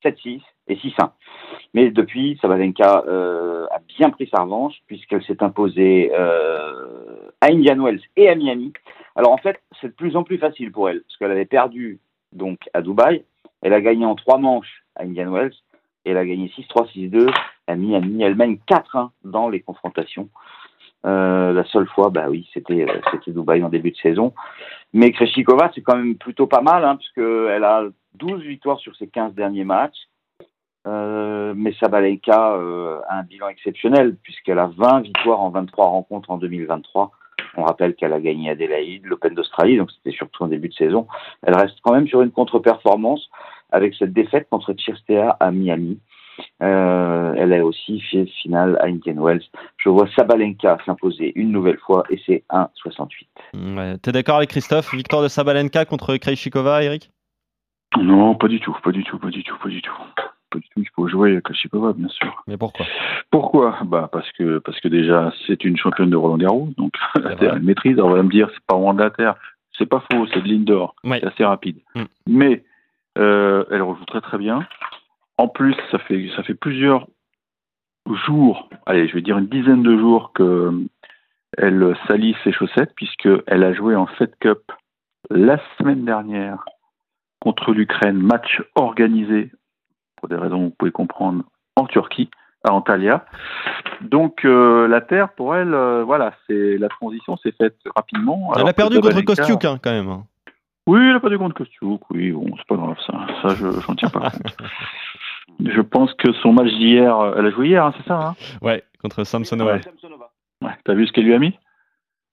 7-6 0.03 0.41
et 0.67 0.75
6-1. 0.75 1.11
Mais 1.73 1.89
depuis, 1.89 2.37
Sabalenka 2.41 3.03
a 3.71 3.79
bien 3.97 4.09
pris 4.09 4.29
sa 4.33 4.43
revanche 4.43 4.75
puisqu'elle 4.87 5.23
s'est 5.23 5.41
imposée 5.41 6.13
à 6.13 7.47
Indian 7.47 7.83
Wells 7.83 8.01
et 8.15 8.29
à 8.29 8.35
Miami. 8.35 8.73
Alors 9.15 9.31
en 9.31 9.37
fait, 9.37 9.59
c'est 9.79 9.87
de 9.87 9.93
plus 9.93 10.15
en 10.15 10.23
plus 10.23 10.37
facile 10.37 10.71
pour 10.71 10.89
elle 10.89 11.01
parce 11.01 11.17
qu'elle 11.17 11.31
avait 11.31 11.45
perdu 11.45 11.99
donc 12.31 12.59
à 12.73 12.81
Dubaï. 12.81 13.23
Elle 13.61 13.73
a 13.73 13.81
gagné 13.81 14.05
en 14.05 14.15
trois 14.15 14.37
manches 14.37 14.83
à 14.95 15.03
Indian 15.03 15.31
Wells 15.31 15.55
et 16.05 16.11
elle 16.11 16.17
a 16.17 16.25
gagné 16.25 16.51
6-3, 16.57 16.91
6-2 16.93 17.31
à 17.67 17.75
Miami. 17.75 18.21
Elle 18.23 18.35
mène 18.35 18.57
4-1 18.69 19.09
dans 19.23 19.49
les 19.49 19.59
confrontations. 19.61 20.29
Euh, 21.05 21.53
la 21.53 21.63
seule 21.65 21.87
fois, 21.87 22.09
bah 22.09 22.25
oui, 22.29 22.49
c'était 22.53 22.89
euh, 22.89 22.99
c'était 23.11 23.31
Dubaï 23.31 23.63
en 23.63 23.69
début 23.69 23.91
de 23.91 23.97
saison. 23.97 24.33
Mais 24.93 25.11
Krejcikova, 25.11 25.71
c'est 25.73 25.81
quand 25.81 25.95
même 25.95 26.15
plutôt 26.15 26.47
pas 26.47 26.61
mal, 26.61 26.83
hein, 26.83 26.97
puisqu'elle 26.97 27.63
a 27.63 27.83
12 28.15 28.41
victoires 28.41 28.79
sur 28.79 28.95
ses 28.95 29.07
15 29.07 29.33
derniers 29.33 29.63
matchs. 29.63 30.07
Euh, 30.87 31.53
mais 31.55 31.73
Sabalenka 31.73 32.53
euh, 32.53 32.99
a 33.07 33.19
un 33.19 33.23
bilan 33.23 33.49
exceptionnel, 33.49 34.15
puisqu'elle 34.23 34.59
a 34.59 34.71
20 34.77 35.01
victoires 35.01 35.41
en 35.41 35.49
23 35.49 35.85
rencontres 35.85 36.31
en 36.31 36.37
2023. 36.37 37.11
On 37.57 37.63
rappelle 37.63 37.95
qu'elle 37.95 38.13
a 38.13 38.19
gagné 38.19 38.49
Adélaïde, 38.49 39.05
l'Open 39.05 39.33
d'Australie, 39.33 39.77
donc 39.77 39.91
c'était 39.91 40.15
surtout 40.15 40.43
en 40.43 40.47
début 40.47 40.69
de 40.69 40.73
saison. 40.73 41.07
Elle 41.43 41.55
reste 41.55 41.79
quand 41.83 41.93
même 41.93 42.07
sur 42.07 42.21
une 42.21 42.31
contre-performance 42.31 43.29
avec 43.71 43.93
cette 43.95 44.13
défaite 44.13 44.47
contre 44.49 44.73
Chirstea 44.73 45.37
à 45.39 45.51
Miami. 45.51 45.99
Euh, 46.61 47.33
elle 47.37 47.53
a 47.53 47.63
aussi 47.65 47.99
fait 48.01 48.25
finale 48.41 48.77
à 48.81 48.85
Indian 48.85 49.21
Wells. 49.23 49.43
Je 49.77 49.89
vois 49.89 50.07
Sabalenka 50.15 50.77
s'imposer 50.85 51.31
une 51.35 51.51
nouvelle 51.51 51.77
fois 51.79 52.03
et 52.09 52.19
c'est 52.25 52.43
1,68. 52.49 53.75
Ouais. 53.77 53.97
T'es 53.97 54.11
d'accord 54.11 54.37
avec 54.37 54.49
Christophe? 54.49 54.93
Victoire 54.93 55.21
de 55.23 55.27
Sabalenka 55.27 55.85
contre 55.85 56.15
Krejcikova, 56.17 56.83
Eric? 56.83 57.09
Non, 57.99 58.35
pas 58.35 58.47
du 58.47 58.59
tout, 58.59 58.75
pas 58.83 58.91
du 58.91 59.03
tout, 59.03 59.17
pas 59.17 59.29
du 59.29 59.43
tout, 59.43 59.57
pas 59.57 59.69
du 59.69 59.81
tout. 59.81 59.91
Pas 60.51 60.57
du 60.59 60.67
tout, 60.69 60.79
il 60.79 60.89
faut 60.95 61.07
jouer 61.07 61.39
Krejcikova, 61.43 61.93
bien 61.93 62.07
sûr. 62.09 62.43
Mais 62.47 62.57
pourquoi? 62.57 62.85
Pourquoi? 63.31 63.77
Bah 63.85 64.09
parce 64.11 64.31
que 64.31 64.57
parce 64.59 64.79
que 64.79 64.87
déjà 64.87 65.31
c'est 65.47 65.63
une 65.63 65.77
championne 65.77 66.09
de 66.09 66.15
Roland 66.15 66.37
Garros, 66.37 66.69
donc 66.77 66.93
la 67.15 67.29
C'est 67.31 67.35
terre 67.37 67.53
elle 67.55 67.61
maîtrise. 67.63 67.93
Alors, 67.99 68.09
on 68.11 68.15
va 68.15 68.23
me 68.23 68.29
dire 68.29 68.49
c'est 68.53 68.65
pas 68.65 68.75
vraiment 68.75 68.93
de 68.95 69.01
la 69.03 69.11
terre, 69.11 69.35
c'est 69.77 69.85
pas 69.85 70.03
faux, 70.11 70.25
c'est 70.33 70.41
de 70.41 70.47
l'indoor, 70.47 70.95
Ouais. 71.03 71.19
c'est 71.19 71.27
assez 71.27 71.45
rapide. 71.45 71.77
Mm. 71.95 72.01
Mais 72.27 72.63
euh, 73.19 73.63
elle 73.71 73.81
rejoue 73.83 74.05
très 74.05 74.21
très 74.21 74.37
bien. 74.37 74.65
En 75.39 75.47
plus, 75.47 75.73
ça 75.89 75.99
fait 75.99 76.29
ça 76.35 76.43
fait 76.43 76.53
plusieurs 76.53 77.07
jours, 78.25 78.69
allez, 78.85 79.07
je 79.07 79.13
vais 79.13 79.21
dire 79.21 79.37
une 79.37 79.47
dizaine 79.47 79.83
de 79.83 79.97
jours 79.97 80.33
que 80.33 80.71
elle 81.57 81.95
salit 82.07 82.35
ses 82.43 82.51
chaussettes 82.51 82.91
puisque 82.95 83.29
elle 83.47 83.63
a 83.63 83.73
joué 83.73 83.95
en 83.95 84.05
Fed 84.05 84.33
Cup 84.41 84.59
la 85.29 85.57
semaine 85.77 86.03
dernière 86.03 86.65
contre 87.39 87.71
l'Ukraine, 87.71 88.17
match 88.17 88.61
organisé 88.75 89.49
pour 90.17 90.27
des 90.27 90.35
raisons 90.35 90.57
que 90.57 90.63
vous 90.65 90.75
pouvez 90.77 90.91
comprendre 90.91 91.43
en 91.77 91.85
Turquie, 91.85 92.29
à 92.65 92.73
Antalya. 92.73 93.25
Donc 94.01 94.43
euh, 94.43 94.87
la 94.89 94.99
terre 94.99 95.29
pour 95.33 95.55
elle, 95.55 95.73
euh, 95.73 96.03
voilà, 96.03 96.33
c'est 96.47 96.77
la 96.77 96.89
transition 96.89 97.37
s'est 97.37 97.53
faite 97.53 97.77
rapidement. 97.95 98.51
Elle 98.57 98.67
a 98.67 98.73
perdu 98.73 98.99
contre 98.99 99.21
Kostiuk, 99.21 99.63
hein, 99.63 99.79
quand 99.81 99.91
même. 99.91 100.09
hein. 100.09 100.25
Oui, 100.85 100.99
elle 101.01 101.15
a 101.15 101.19
perdu 101.21 101.37
contre 101.37 101.55
Kostiuk. 101.55 102.01
Oui, 102.09 102.31
bon, 102.31 102.47
c'est 102.57 102.67
pas 102.67 102.75
grave 102.75 102.97
ça. 103.07 103.13
Ça, 103.41 103.55
je 103.55 103.67
j'en 103.81 103.95
tiens 103.95 104.09
pas 104.09 104.31
compte. 104.31 104.57
Je 105.65 105.81
pense 105.81 106.13
que 106.15 106.31
son 106.33 106.53
match 106.53 106.69
d'hier, 106.69 107.17
euh, 107.19 107.35
elle 107.37 107.45
a 107.47 107.51
joué 107.51 107.69
hier, 107.69 107.85
hein, 107.85 107.93
c'est 107.97 108.07
ça 108.07 108.29
hein 108.29 108.35
Ouais, 108.61 108.83
contre 109.01 109.23
Samsonova. 109.23 109.75
Ouais. 109.75 109.81
Ouais. 110.61 110.71
T'as 110.85 110.93
vu 110.93 111.07
ce 111.07 111.11
qu'elle 111.13 111.25
lui 111.25 111.33
a 111.33 111.39
mis 111.39 111.57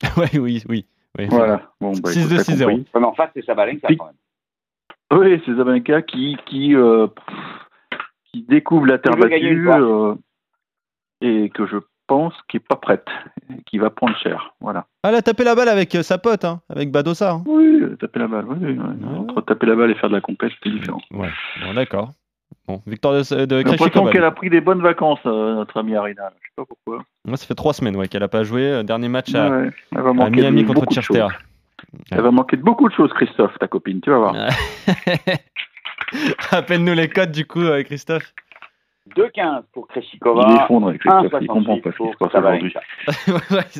Ouais, 0.16 0.38
oui, 0.38 0.62
oui. 0.68 0.86
oui. 1.18 1.26
Voilà. 1.30 1.62
Bon, 1.80 1.92
bah, 1.92 2.10
6-2, 2.10 2.24
écoute, 2.34 2.36
t'as 2.46 2.52
6-0. 2.52 2.58
compris. 2.64 2.76
Ouais, 2.94 3.00
mais 3.00 3.06
en 3.06 3.14
face, 3.14 3.30
c'est 3.34 3.44
Sabalenka 3.44 3.86
Oui. 3.90 3.96
quand 3.96 4.06
même. 4.06 4.14
Oui, 5.12 5.40
c'est 5.46 5.54
Zabanka 5.54 6.02
qui 6.02 6.36
qui 6.46 6.74
euh, 6.74 7.06
qui 8.32 8.42
découvre 8.42 8.86
la 8.86 8.98
terre 8.98 9.16
battue 9.16 9.70
euh, 9.70 10.14
et 11.20 11.48
que 11.50 11.64
je 11.66 11.76
pense 12.08 12.34
qui 12.48 12.56
est 12.56 12.60
pas 12.68 12.74
prête, 12.76 13.06
qui 13.66 13.78
va 13.78 13.90
prendre 13.90 14.16
cher. 14.18 14.54
Voilà. 14.60 14.86
Ah, 15.04 15.10
elle 15.10 15.14
a 15.16 15.22
tapé 15.22 15.44
la 15.44 15.54
balle 15.54 15.68
avec 15.68 15.94
euh, 15.94 16.02
sa 16.02 16.18
pote, 16.18 16.44
hein, 16.44 16.60
avec 16.68 16.90
Badosa. 16.90 17.32
hein. 17.34 17.44
Oui, 17.46 17.80
euh, 17.82 17.96
taper 17.96 18.18
la 18.18 18.26
balle. 18.28 18.46
Oui, 18.48 18.56
oui, 18.60 18.72
oui. 18.72 18.78
Ouais. 18.78 19.18
Entre 19.18 19.40
taper 19.42 19.66
la 19.66 19.76
balle 19.76 19.92
et 19.92 19.94
faire 19.94 20.08
de 20.10 20.14
la 20.16 20.20
compète, 20.20 20.52
c'est 20.62 20.70
différent. 20.70 21.00
Ouais, 21.12 21.30
bon, 21.62 21.74
d'accord. 21.74 22.10
Bon, 22.68 22.82
victoire 22.86 23.14
de, 23.14 23.44
de 23.44 23.64
J'ai 23.64 24.10
qu'elle 24.10 24.24
a 24.24 24.30
pris 24.32 24.50
des 24.50 24.60
bonnes 24.60 24.82
vacances, 24.82 25.20
euh, 25.24 25.54
notre 25.54 25.78
amie 25.78 25.94
Arina. 25.94 26.30
Je 26.40 26.46
sais 26.48 26.52
pas 26.56 26.64
pourquoi. 26.64 27.04
Moi, 27.24 27.36
ça 27.36 27.46
fait 27.46 27.54
trois 27.54 27.72
semaines 27.72 27.96
ouais, 27.96 28.08
qu'elle 28.08 28.24
a 28.24 28.28
pas 28.28 28.42
joué. 28.42 28.62
Euh, 28.62 28.82
Dernier 28.82 29.08
match 29.08 29.32
à, 29.34 29.48
Ouais, 29.48 29.70
elle 29.94 30.02
va 30.02 30.10
à 30.10 30.12
manquer 30.12 30.40
Miami 30.40 30.62
de 30.62 30.66
contre 30.66 30.80
beaucoup 30.80 30.94
de 30.94 31.00
Chirstea. 31.00 31.28
choses. 31.28 31.38
Elle 32.10 32.20
va 32.22 32.30
manquer 32.30 32.56
de 32.56 32.62
beaucoup 32.62 32.88
de 32.88 32.94
choses, 32.94 33.12
Christophe, 33.12 33.56
ta 33.60 33.68
copine. 33.68 34.00
Tu 34.00 34.10
vas 34.10 34.18
voir. 34.18 34.34
Rappelle-nous 36.50 36.94
les 36.94 37.08
codes 37.08 37.32
du 37.32 37.46
coup, 37.46 37.60
euh, 37.62 37.82
Christophe. 37.84 38.32
2,15 39.14 39.62
pour 39.72 39.86
Il 39.94 39.98
est 39.98 40.64
effondré, 40.64 40.98
Christophe. 40.98 41.32
Il 41.40 41.46
comprend 41.46 41.76
1,68 41.76 41.82
pas 41.82 41.90
ce 41.92 41.96
qui 41.96 42.10
se 42.10 42.16
passe 42.18 42.34
aujourd'hui. 42.34 42.74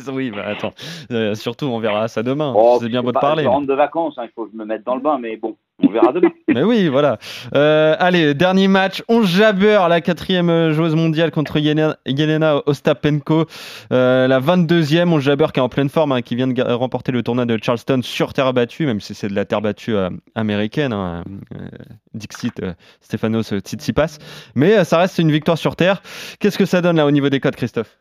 Oui, 0.12 0.30
bah 0.30 0.44
attends. 0.46 0.72
Euh, 1.10 1.34
surtout, 1.34 1.66
on 1.66 1.80
verra 1.80 2.06
ça 2.06 2.22
demain. 2.22 2.52
Oh, 2.56 2.78
c'est 2.80 2.88
bien 2.88 3.02
beau 3.02 3.10
de 3.10 3.18
parler. 3.18 3.42
Je 3.42 3.48
rentre 3.48 3.66
de 3.66 3.74
vacances, 3.74 4.16
hein, 4.18 4.24
il 4.24 4.30
faut 4.34 4.44
que 4.44 4.52
je 4.52 4.56
me 4.56 4.64
mette 4.64 4.84
dans 4.84 4.94
le 4.94 5.00
bain, 5.00 5.18
mais 5.20 5.36
bon, 5.36 5.56
on 5.83 5.88
verra 5.88 6.12
demain. 6.12 6.30
Mais 6.49 6.62
oui, 6.62 6.88
voilà. 6.88 7.19
Euh, 7.54 7.95
allez, 7.99 8.34
dernier 8.34 8.69
match. 8.69 9.02
On 9.08 9.23
jabber 9.23 9.84
la 9.89 10.00
quatrième 10.00 10.71
joueuse 10.73 10.95
mondiale 10.95 11.30
contre 11.30 11.58
Yelena, 11.58 11.97
Yelena 12.06 12.62
Ostapenko. 12.67 13.47
Euh, 13.93 14.26
la 14.26 14.41
22e, 14.41 15.08
on 15.10 15.21
jabber 15.21 15.47
qui 15.52 15.60
est 15.60 15.62
en 15.62 15.69
pleine 15.69 15.89
forme, 15.89 16.12
hein, 16.12 16.23
qui 16.23 16.34
vient 16.34 16.47
de 16.47 16.62
remporter 16.62 17.12
le 17.12 17.23
tournoi 17.23 17.45
de 17.45 17.58
Charleston 17.62 18.00
sur 18.02 18.32
terre 18.32 18.52
battue, 18.52 18.86
même 18.86 19.00
si 19.00 19.15
c'est 19.15 19.28
de 19.28 19.34
la 19.34 19.45
terre 19.45 19.60
battue 19.60 19.95
euh, 19.95 20.10
américaine. 20.34 20.93
hein, 20.93 21.25
Dixit, 22.15 22.62
Stefanos 23.00 23.52
euh, 23.52 23.58
Tsitsipas. 23.60 24.19
Mais 24.54 24.84
ça 24.84 24.99
reste 24.99 25.19
une 25.19 25.30
victoire 25.30 25.58
sur 25.58 25.76
terre. 25.76 26.02
Qu'est-ce 26.41 26.58
que 26.58 26.65
ça 26.65 26.80
donne 26.80 26.97
là 26.97 27.06
au 27.06 27.10
niveau 27.10 27.28
des 27.28 27.41
codes, 27.41 27.56
Christophe? 27.56 27.99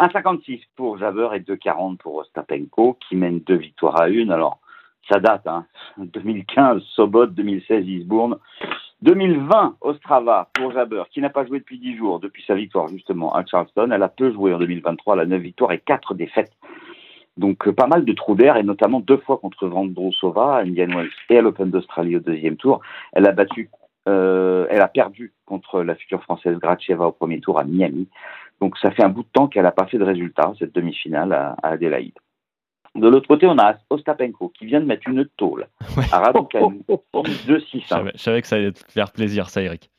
1,56 0.00 0.60
pour 0.76 0.98
Jaber 0.98 1.28
et 1.34 1.40
2,40 1.40 1.98
pour 1.98 2.16
Ostapenko, 2.16 2.98
qui 3.08 3.16
mène 3.16 3.40
deux 3.40 3.56
victoires 3.56 4.00
à 4.00 4.08
une. 4.08 4.32
Alors, 4.32 4.60
ça 5.08 5.20
date, 5.20 5.46
hein. 5.46 5.66
2015, 5.98 6.82
Sobot, 6.94 7.26
2016, 7.26 7.86
Eastbourne. 7.86 8.38
2020, 9.02 9.76
Ostrava 9.82 10.48
pour 10.54 10.72
Jaber, 10.72 11.02
qui 11.10 11.20
n'a 11.20 11.28
pas 11.28 11.44
joué 11.44 11.58
depuis 11.58 11.78
10 11.78 11.96
jours, 11.96 12.20
depuis 12.20 12.42
sa 12.46 12.54
victoire 12.54 12.88
justement 12.88 13.34
à 13.34 13.44
Charleston. 13.44 13.90
Elle 13.90 14.02
a 14.02 14.08
peu 14.08 14.32
joué 14.32 14.54
en 14.54 14.58
2023, 14.58 15.14
elle 15.14 15.20
a 15.20 15.26
9 15.26 15.42
victoires 15.42 15.72
et 15.72 15.78
4 15.78 16.14
défaites. 16.14 16.52
Donc, 17.36 17.66
euh, 17.66 17.72
pas 17.72 17.86
mal 17.86 18.04
de 18.04 18.12
trous 18.12 18.34
d'air, 18.34 18.56
et 18.56 18.62
notamment 18.62 19.00
deux 19.00 19.16
fois 19.18 19.38
contre 19.38 19.66
à 19.66 20.60
Indian 20.60 20.86
Wells 20.86 21.10
et 21.30 21.38
à 21.38 21.42
l'Open 21.42 21.70
d'Australie 21.70 22.16
au 22.16 22.20
deuxième 22.20 22.56
tour. 22.56 22.80
Elle 23.12 23.26
a 23.26 23.32
battu, 23.32 23.68
euh, 24.08 24.66
elle 24.70 24.80
a 24.80 24.88
perdu 24.88 25.32
contre 25.44 25.82
la 25.82 25.96
future 25.96 26.22
française 26.22 26.56
Gracheva 26.58 27.08
au 27.08 27.12
premier 27.12 27.40
tour 27.40 27.58
à 27.58 27.64
Miami. 27.64 28.08
Donc 28.60 28.78
ça 28.78 28.90
fait 28.90 29.02
un 29.02 29.08
bout 29.08 29.24
de 29.24 29.28
temps 29.32 29.48
qu'elle 29.48 29.64
n'a 29.64 29.72
pas 29.72 29.86
fait 29.86 29.98
de 29.98 30.04
résultat, 30.04 30.52
cette 30.58 30.74
demi-finale 30.74 31.32
à, 31.32 31.56
à 31.62 31.70
Adélaïde. 31.70 32.14
De 32.94 33.08
l'autre 33.08 33.26
côté, 33.26 33.46
on 33.46 33.58
a 33.58 33.74
Ostapenko 33.90 34.50
qui 34.50 34.66
vient 34.66 34.80
de 34.80 34.86
mettre 34.86 35.08
une 35.08 35.26
tôle 35.36 35.66
Ouais. 35.96 36.04
à 36.12 36.20
Raducanu, 36.20 36.80
2-6. 36.88 37.08
je 37.46 37.76
hein. 37.76 37.80
savais, 37.88 38.12
je 38.14 38.20
savais 38.22 38.40
que 38.42 38.46
ça 38.48 38.56
allait 38.56 38.72
te 38.72 38.80
faire 38.92 39.10
plaisir, 39.10 39.48
ça, 39.50 39.62
Eric. 39.62 39.90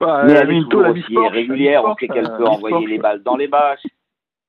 Bah, 0.00 0.22
Mais 0.24 0.32
elle 0.32 0.50
est 0.50 1.28
régulière, 1.28 1.84
on 1.84 1.94
sait 1.96 2.08
qu'elle 2.08 2.26
euh, 2.26 2.36
peut 2.36 2.46
envoyer 2.46 2.86
les 2.86 2.98
balles 2.98 3.22
dans 3.22 3.36
les 3.36 3.48
bâches. 3.48 3.86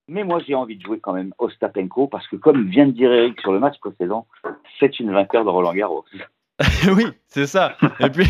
Mais 0.07 0.23
moi, 0.23 0.39
j'ai 0.45 0.55
envie 0.55 0.75
de 0.77 0.81
jouer 0.81 0.99
quand 0.99 1.13
même 1.13 1.31
Ostapenko 1.37 2.07
parce 2.07 2.27
que, 2.27 2.35
comme 2.35 2.67
vient 2.69 2.85
de 2.87 2.91
dire 2.91 3.11
Eric 3.11 3.39
sur 3.39 3.51
le 3.53 3.59
match 3.59 3.79
précédent, 3.79 4.27
c'est 4.79 4.99
une 4.99 5.11
vainqueur 5.13 5.45
de 5.45 5.49
Roland 5.49 5.73
Garros. 5.73 6.05
oui, 6.95 7.05
c'est 7.27 7.47
ça. 7.47 7.77
Et 7.99 8.09
puis, 8.09 8.25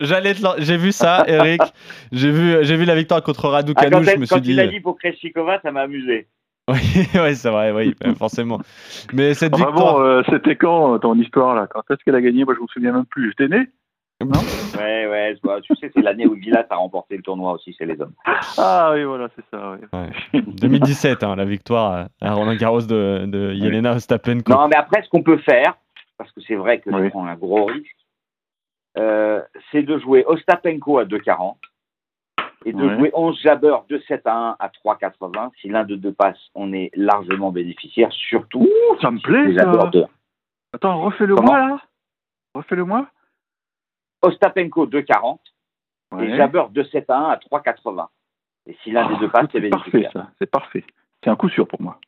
j'allais 0.00 0.34
j'ai 0.58 0.76
vu 0.76 0.92
ça, 0.92 1.24
Eric. 1.26 1.62
J'ai 2.12 2.30
vu, 2.30 2.58
j'ai 2.62 2.76
vu 2.76 2.84
la 2.84 2.94
victoire 2.94 3.22
contre 3.22 3.46
Ah, 3.46 3.50
Raducanu. 3.50 3.90
quand 3.90 4.02
je 4.02 4.10
me 4.16 4.26
quand 4.26 4.34
suis 4.36 4.40
dit. 4.40 4.52
il 4.52 4.60
a 4.60 4.66
dit 4.66 4.80
pour 4.80 4.98
Krejcikova, 4.98 5.60
ça 5.60 5.72
m'a 5.72 5.82
amusé. 5.82 6.28
Oui, 7.14 7.20
ouais, 7.20 7.34
c'est 7.34 7.50
vrai, 7.50 7.72
oui, 7.72 7.94
euh, 8.04 8.14
forcément. 8.14 8.60
Mais 9.12 9.34
cette 9.34 9.54
Enfin 9.54 9.66
victoire. 9.66 9.94
bon, 9.94 10.00
euh, 10.02 10.22
c'était 10.30 10.56
quand 10.56 10.94
euh, 10.94 10.98
ton 10.98 11.14
histoire 11.16 11.54
là? 11.54 11.66
Quand 11.66 11.82
est-ce 11.90 12.02
qu'elle 12.04 12.14
a 12.14 12.20
gagné? 12.20 12.44
Moi, 12.44 12.54
je 12.56 12.60
me 12.62 12.66
souviens 12.68 12.92
même 12.92 13.06
plus. 13.06 13.30
J'étais 13.38 13.48
né? 13.54 13.66
Ouais, 14.22 15.06
ouais, 15.08 15.34
je 15.34 15.40
vois. 15.42 15.62
tu 15.62 15.74
sais, 15.76 15.90
c'est 15.94 16.02
l'année 16.02 16.26
où 16.26 16.34
Villas 16.34 16.66
a 16.68 16.76
remporté 16.76 17.16
le 17.16 17.22
tournoi 17.22 17.52
aussi 17.54 17.72
chez 17.72 17.86
les 17.86 17.98
hommes. 18.02 18.12
Ah 18.58 18.90
oui, 18.94 19.02
voilà, 19.04 19.28
c'est 19.34 19.44
ça. 19.50 19.72
oui. 19.72 19.98
Ouais. 19.98 20.42
2017, 20.42 21.22
hein, 21.22 21.36
la 21.36 21.46
victoire 21.46 22.08
à 22.20 22.34
Roland 22.34 22.54
Garros 22.54 22.82
de, 22.82 23.24
de 23.26 23.52
Yelena 23.54 23.92
Ostapenko. 23.94 24.52
Non, 24.52 24.68
mais 24.68 24.76
après, 24.76 25.02
ce 25.02 25.08
qu'on 25.08 25.22
peut 25.22 25.38
faire, 25.38 25.74
parce 26.18 26.30
que 26.32 26.40
c'est 26.46 26.54
vrai 26.56 26.80
que 26.80 26.90
Oui. 26.90 27.04
je 27.04 27.08
prends 27.08 27.26
un 27.26 27.34
gros 27.34 27.64
risque, 27.64 27.96
euh, 28.98 29.40
c'est 29.72 29.82
de 29.84 29.98
jouer 29.98 30.24
Ostapenko 30.26 30.98
à 30.98 31.04
2,40 31.06 31.54
et 32.64 32.72
de 32.72 32.82
Ouais. 32.86 32.96
jouer 32.96 33.10
11 33.14 33.40
Jabber 33.40 33.76
de 33.88 33.98
7 34.06 34.26
à 34.26 34.34
1 34.36 34.56
à 34.58 34.68
3,80. 34.68 35.50
Si 35.60 35.68
l'un 35.68 35.84
de 35.84 35.96
deux 35.96 36.12
passe, 36.12 36.38
on 36.54 36.72
est 36.72 36.90
largement 36.94 37.50
bénéficiaire, 37.52 38.12
surtout 38.12 38.60
Ouh, 38.60 39.00
ça 39.00 39.10
me 39.10 39.18
plaît 39.20 39.56
ça. 39.56 39.64
De 39.90 40.04
Attends, 40.72 41.00
refais-le 41.00 41.34
Comment 41.34 41.52
moi 41.52 41.58
là. 41.58 41.80
Refais-le 42.54 42.84
moi. 42.84 43.06
Ostapenko 44.22 44.86
2,40 44.86 45.38
et 46.12 46.16
Ouais. 46.16 46.36
Jabber 46.36 46.64
de 46.70 46.82
7 46.82 47.08
à 47.10 47.18
1 47.18 47.30
à 47.30 47.36
3,80. 47.36 48.08
Et 48.66 48.76
si 48.82 48.90
l'un 48.90 49.08
des 49.08 49.16
deux 49.16 49.28
passe, 49.30 49.44
Ah, 49.46 49.48
c'est 49.52 49.60
c'est 49.60 49.68
parfait 49.70 49.90
bénéficiaire. 49.90 50.12
ça. 50.12 50.30
C'est 50.40 50.50
parfait. 50.50 50.84
C'est 51.24 51.30
un 51.30 51.36
coup 51.36 51.48
sûr 51.48 51.66
pour 51.66 51.80
moi. 51.80 51.98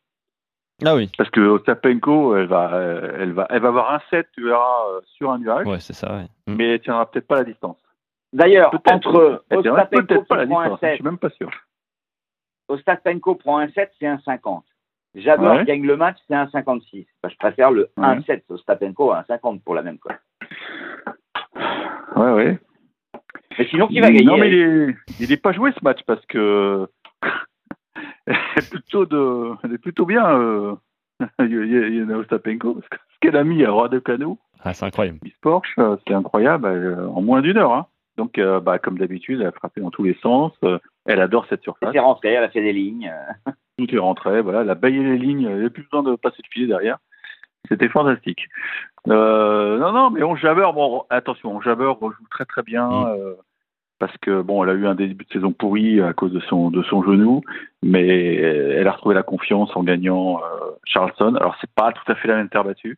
Ah 0.85 0.95
oui, 0.95 1.09
Parce 1.17 1.29
que 1.29 1.39
Ostapenko, 1.39 2.35
elle 2.35 2.47
va, 2.47 2.73
euh, 2.73 3.17
elle 3.19 3.31
va, 3.31 3.47
elle 3.49 3.61
va 3.61 3.67
avoir 3.69 3.93
un 3.93 3.99
set, 4.09 4.27
tu 4.33 4.43
verras, 4.43 4.87
euh, 4.89 5.01
sur 5.05 5.31
un 5.31 5.37
nuage, 5.39 5.65
ouais, 5.65 5.79
c'est 5.79 5.93
ça. 5.93 6.13
ouais. 6.15 6.23
Mm. 6.47 6.55
mais 6.55 6.67
elle 6.73 6.81
tiendra 6.81 7.09
peut-être 7.09 7.27
pas 7.27 7.35
la 7.37 7.43
distance. 7.43 7.77
D'ailleurs, 8.33 8.73
entre 8.73 9.43
tiendra 9.49 9.83
Ostapenko 9.83 10.21
qui 10.23 10.25
prend 10.25 10.59
un. 10.59 10.69
Je 10.71 10.79
7 10.79 10.95
suis 10.95 11.03
même 11.03 11.17
pas 11.17 11.29
sûr. 11.29 11.49
Ostapenko 12.67 13.35
prend 13.35 13.59
un 13.59 13.69
7, 13.69 13.91
c'est 13.99 14.07
un 14.07 14.19
50. 14.19 14.65
Jabber 15.15 15.45
Ouais. 15.47 15.65
gagne 15.65 15.85
le 15.85 15.95
match, 15.95 16.17
c'est 16.27 16.33
un 16.35 16.47
56. 16.49 17.05
Bah, 17.21 17.29
je 17.29 17.35
préfère 17.37 17.69
le 17.71 17.89
Ouais. 17.97 18.03
1-7 18.17 18.43
Ostapenko 18.49 19.11
à 19.11 19.19
un 19.19 19.23
50 19.25 19.63
pour 19.63 19.75
la 19.75 19.83
même 19.83 19.99
cote. 19.99 20.13
Ouais, 22.15 22.31
ouais. 22.31 22.59
Mais 23.59 23.67
sinon, 23.67 23.87
qui 23.87 23.99
va 23.99 24.07
gagner 24.11 24.25
Non, 24.25 24.37
mais 24.37 24.49
il 24.51 24.57
est, 24.59 24.95
il 25.19 25.31
est 25.31 25.37
pas 25.41 25.51
joué 25.51 25.71
ce 25.73 25.83
match 25.83 25.99
parce 26.07 26.25
que 26.25 26.87
elle 28.25 28.35
est 28.57 28.69
plutôt 28.71 29.05
de, 29.05 29.51
elle 29.63 29.73
est 29.73 29.77
plutôt 29.77 30.05
bien. 30.05 30.25
Euh, 30.27 30.75
Yelena 31.39 32.17
Ostapenko 32.17 32.73
parce 32.75 32.87
que 32.89 32.97
ce 32.97 33.19
qu'elle 33.21 33.37
a 33.37 33.43
mis 33.43 33.63
à 33.63 33.69
Roi 33.71 33.89
de 33.89 33.99
Canot, 33.99 34.39
Ah, 34.63 34.73
c'est 34.73 34.85
incroyable. 34.85 35.19
Miss 35.23 35.37
Porsche, 35.41 35.75
euh, 35.77 35.95
c'est 36.07 36.13
incroyable, 36.15 36.99
en 37.13 37.21
moins 37.21 37.41
d'une 37.41 37.57
heure. 37.57 37.73
Hein. 37.73 37.85
Donc, 38.17 38.37
euh, 38.37 38.59
bah, 38.59 38.79
comme 38.79 38.97
d'habitude, 38.97 39.41
elle 39.41 39.47
a 39.47 39.51
frappé 39.51 39.81
dans 39.81 39.91
tous 39.91 40.03
les 40.03 40.17
sens. 40.21 40.53
euh, 40.63 40.77
elle 41.05 41.19
adore 41.19 41.45
cette 41.49 41.63
surface. 41.63 41.89
C'est 41.91 41.99
rentré, 41.99 42.29
elle 42.33 42.43
a 42.43 42.49
fait 42.49 42.61
des 42.61 42.73
lignes. 42.73 43.11
Tout 43.77 43.93
est 43.93 43.99
rentré, 43.99 44.41
voilà, 44.41 44.61
elle 44.61 44.69
a 44.69 44.75
baillé 44.75 45.01
les 45.01 45.17
lignes, 45.17 45.41
il 45.41 45.47
n'y 45.47 45.53
avait 45.53 45.69
plus 45.69 45.83
besoin 45.83 46.03
de 46.03 46.15
passer 46.15 46.37
le 46.43 46.49
filet 46.51 46.67
derrière. 46.67 46.99
C'était 47.67 47.89
fantastique. 47.89 48.47
Euh, 49.07 49.79
non, 49.79 49.91
non, 49.91 50.09
mais 50.09 50.23
on 50.23 50.35
Jabber, 50.35 50.69
bon, 50.73 51.05
attention, 51.09 51.55
on 51.55 51.61
Jabber 51.61 51.93
joue 52.01 52.27
très 52.29 52.45
très 52.45 52.61
bien. 52.61 52.87
Mm. 52.87 53.07
euh, 53.17 53.33
parce 53.99 54.17
que 54.17 54.41
bon, 54.41 54.63
elle 54.63 54.69
a 54.69 54.73
eu 54.73 54.85
un 54.85 54.95
début 54.95 55.23
de 55.23 55.31
saison 55.31 55.53
pourri 55.53 56.01
à 56.01 56.11
cause 56.13 56.33
de 56.33 56.41
son 56.41 56.69
de 56.69 56.83
son 56.83 57.03
genou, 57.03 57.41
mais 57.83 58.35
elle 58.35 58.87
a 58.87 58.91
retrouvé 58.91 59.15
la 59.15 59.23
confiance 59.23 59.73
en 59.77 59.83
gagnant 59.83 60.41
euh, 60.43 60.71
Charleston. 60.83 61.35
Alors 61.35 61.55
c'est 61.61 61.71
pas 61.71 61.93
tout 61.93 62.11
à 62.11 62.15
fait 62.15 62.27
la 62.27 62.35
même 62.35 62.49
terre 62.49 62.65
battue, 62.65 62.97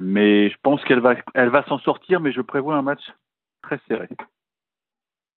mais 0.00 0.48
je 0.48 0.56
pense 0.62 0.82
qu'elle 0.84 1.00
va 1.00 1.16
elle 1.34 1.50
va 1.50 1.62
s'en 1.64 1.78
sortir, 1.80 2.20
mais 2.20 2.32
je 2.32 2.40
prévois 2.40 2.76
un 2.76 2.82
match 2.82 3.02
très 3.66 3.80
serré. 3.88 4.08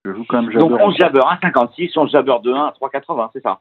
Je 0.04 0.14
joue 0.14 0.24
quand 0.28 0.42
même 0.42 0.52
Donc 0.52 0.70
Jabber. 0.70 0.84
11 0.84 0.96
jabber 0.96 1.20
1,56, 1.20 1.98
11 1.98 2.10
jabber 2.10 2.32
2-1 2.42 2.68
à 2.68 2.74
3,80, 2.80 3.30
c'est 3.34 3.42
ça? 3.42 3.60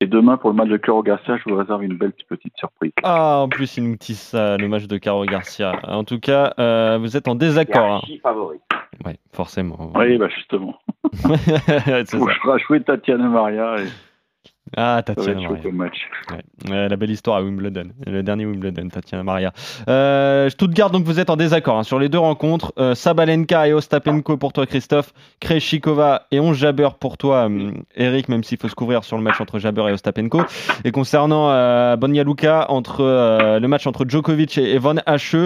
Et 0.00 0.06
demain 0.06 0.36
pour 0.36 0.50
le 0.50 0.56
match 0.56 0.68
de 0.68 0.76
Caro 0.76 1.02
Garcia, 1.02 1.38
je 1.38 1.50
vous 1.50 1.56
réserve 1.56 1.82
une 1.82 1.96
belle 1.96 2.12
petite 2.28 2.54
surprise. 2.58 2.92
Ah, 3.02 3.38
en 3.38 3.48
plus, 3.48 3.78
il 3.78 3.88
nous 3.88 3.96
tisse 3.96 4.20
ça, 4.30 4.58
le 4.58 4.68
match 4.68 4.86
de 4.86 4.98
Caro 4.98 5.24
Garcia. 5.24 5.72
En 5.84 6.04
tout 6.04 6.20
cas, 6.20 6.52
euh, 6.58 6.98
vous 6.98 7.16
êtes 7.16 7.28
en 7.28 7.32
C'est 7.32 7.38
désaccord. 7.38 7.94
hein. 7.94 8.00
favori. 8.22 8.58
Ouais, 9.06 9.18
forcément. 9.32 9.92
Oui, 9.94 10.18
bah 10.18 10.28
justement. 10.28 10.78
ça. 11.14 11.36
fera 11.38 12.58
jouer 12.58 12.82
Tatiana 12.82 13.28
Maria 13.28 13.76
et 13.78 13.88
Ah, 14.76 15.02
Tatiana 15.04 15.40
Maria. 15.48 15.70
match. 15.72 16.08
Ouais. 16.30 16.88
La 16.88 16.96
belle 16.96 17.10
histoire 17.10 17.36
à 17.36 17.42
Wimbledon. 17.42 17.84
Le 18.06 18.22
dernier 18.22 18.46
Wimbledon, 18.46 18.88
Tatiana 18.88 19.22
Maria. 19.22 19.52
Euh, 19.88 20.48
Stuttgart, 20.50 20.90
donc 20.90 21.04
vous 21.04 21.20
êtes 21.20 21.30
en 21.30 21.36
désaccord 21.36 21.76
hein, 21.78 21.82
sur 21.84 21.98
les 21.98 22.08
deux 22.08 22.18
rencontres. 22.18 22.72
Euh, 22.78 22.94
Sabalenka 22.94 23.68
et 23.68 23.72
Ostapenko 23.72 24.36
pour 24.36 24.52
toi, 24.52 24.66
Christophe. 24.66 25.12
Krejcikova 25.40 26.26
et 26.32 26.40
11 26.40 26.56
Jabber 26.56 26.88
pour 26.98 27.16
toi, 27.16 27.44
hum, 27.44 27.82
Eric, 27.94 28.28
même 28.28 28.42
s'il 28.42 28.58
faut 28.58 28.68
se 28.68 28.74
couvrir 28.74 29.04
sur 29.04 29.16
le 29.16 29.22
match 29.22 29.40
entre 29.40 29.58
Jabber 29.58 29.88
et 29.88 29.92
Ostapenko. 29.92 30.42
Et 30.84 30.90
concernant 30.90 31.50
euh, 31.50 31.96
Bonia 31.96 32.24
Luka, 32.24 32.66
entre, 32.70 33.02
euh, 33.02 33.60
le 33.60 33.68
match 33.68 33.86
entre 33.86 34.04
Djokovic 34.08 34.58
et, 34.58 34.74
et 34.74 34.78
Van 34.78 34.96
Hache, 35.06 35.36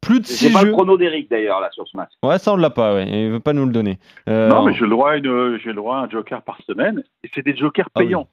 plus 0.00 0.20
de 0.20 0.26
6 0.26 0.52
pas 0.52 0.62
le 0.62 0.70
chrono 0.72 0.96
d'Eric 0.96 1.28
d'ailleurs 1.28 1.60
là 1.60 1.68
sur 1.72 1.86
ce 1.88 1.96
match. 1.96 2.12
Ouais, 2.22 2.38
ça 2.38 2.52
on 2.52 2.56
l'a 2.56 2.70
pas, 2.70 2.94
ouais. 2.94 3.08
Il 3.08 3.30
veut 3.30 3.40
pas 3.40 3.52
nous 3.52 3.66
le 3.66 3.72
donner. 3.72 3.98
Euh, 4.28 4.48
Non, 4.48 4.62
mais 4.64 4.72
j'ai 4.74 4.84
le 4.84 4.90
droit 4.90 5.10
à 5.12 5.16
une, 5.16 5.58
j'ai 5.58 5.70
le 5.70 5.74
droit 5.74 5.96
à 5.96 6.00
un 6.02 6.08
joker 6.08 6.42
par 6.42 6.58
semaine. 6.66 7.02
Et 7.24 7.30
c'est 7.34 7.44
des 7.44 7.56
jokers 7.56 7.88
Ah 7.94 7.98
payants. 8.00 8.28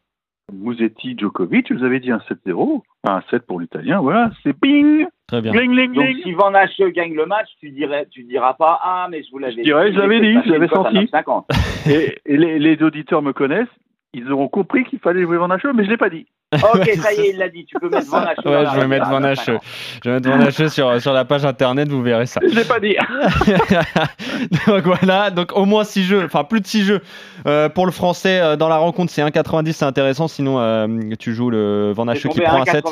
Musetti, 0.53 1.15
Djokovic, 1.17 1.71
vous 1.71 1.83
avez 1.83 1.99
dit 1.99 2.11
un 2.11 2.21
7-0, 2.29 2.81
un 3.03 3.21
7 3.29 3.45
pour 3.45 3.59
l'italien, 3.59 3.99
voilà, 3.99 4.31
c'est 4.43 4.53
ping, 4.53 5.05
Très 5.27 5.41
bien. 5.41 5.53
Donc 5.53 6.05
si 6.21 6.33
Van 6.33 6.53
Hache 6.53 6.79
gagne 6.93 7.15
le 7.15 7.25
match, 7.25 7.47
tu 7.59 7.71
dirais, 7.71 8.07
tu 8.11 8.23
diras 8.23 8.53
pas 8.53 8.79
ah 8.83 9.07
mais 9.09 9.23
je 9.23 9.31
vous 9.31 9.39
l'avais 9.39 9.55
Je 9.55 9.61
dirais, 9.61 9.91
je 9.91 9.97
l'avais 9.97 10.19
dit, 10.19 10.37
je 10.45 10.51
l'avais 10.51 10.67
senti. 10.67 11.07
50. 11.07 11.47
Et, 11.89 12.19
et 12.25 12.37
les, 12.37 12.59
les 12.59 12.83
auditeurs 12.83 13.23
me 13.23 13.33
connaissent, 13.33 13.67
ils 14.13 14.31
auront 14.31 14.47
compris 14.47 14.83
qu'il 14.85 14.99
fallait 14.99 15.23
jouer 15.23 15.37
Van 15.37 15.49
Hache, 15.49 15.65
mais 15.73 15.83
je 15.83 15.89
l'ai 15.89 15.97
pas 15.97 16.09
dit. 16.09 16.27
Ok, 16.73 16.89
ça 17.01 17.13
y 17.13 17.19
est, 17.19 17.29
il 17.31 17.37
l'a 17.37 17.49
dit. 17.49 17.65
Tu 17.65 17.75
peux 17.79 17.89
mettre 17.89 18.07
Van 18.07 18.21
Ouais, 18.21 18.65
je 18.73 18.79
vais 18.79 18.87
mettre 18.87 19.09
Van 19.09 19.23
à 19.23 19.29
Hache. 19.29 19.45
50. 19.45 19.61
Je 20.03 20.09
vais 20.09 20.15
mettre 20.15 20.29
Van 20.29 20.39
Hache 20.39 20.67
sur, 20.67 21.01
sur 21.01 21.13
la 21.13 21.25
page 21.25 21.45
internet, 21.45 21.89
vous 21.89 22.01
verrez 22.01 22.25
ça. 22.25 22.41
Je 22.47 22.55
l'ai 22.55 22.65
pas 22.65 22.79
dit. 22.79 22.95
donc 24.67 24.83
voilà, 24.83 25.31
donc 25.31 25.55
au 25.55 25.65
moins 25.65 25.83
6 25.83 26.03
jeux, 26.03 26.23
enfin 26.25 26.43
plus 26.43 26.61
de 26.61 26.67
6 26.67 26.83
jeux 26.83 27.01
euh, 27.47 27.69
pour 27.69 27.85
le 27.85 27.91
français 27.91 28.39
euh, 28.39 28.55
dans 28.55 28.69
la 28.69 28.77
rencontre, 28.77 29.11
c'est 29.11 29.21
1,90, 29.21 29.71
c'est 29.73 29.85
intéressant. 29.85 30.27
Sinon, 30.27 30.59
euh, 30.59 30.87
tu 31.19 31.33
joues 31.33 31.49
le 31.49 31.91
Van 31.93 32.05
qui 32.13 32.41
prend 32.41 32.61
un 32.61 32.65
7. 32.65 32.85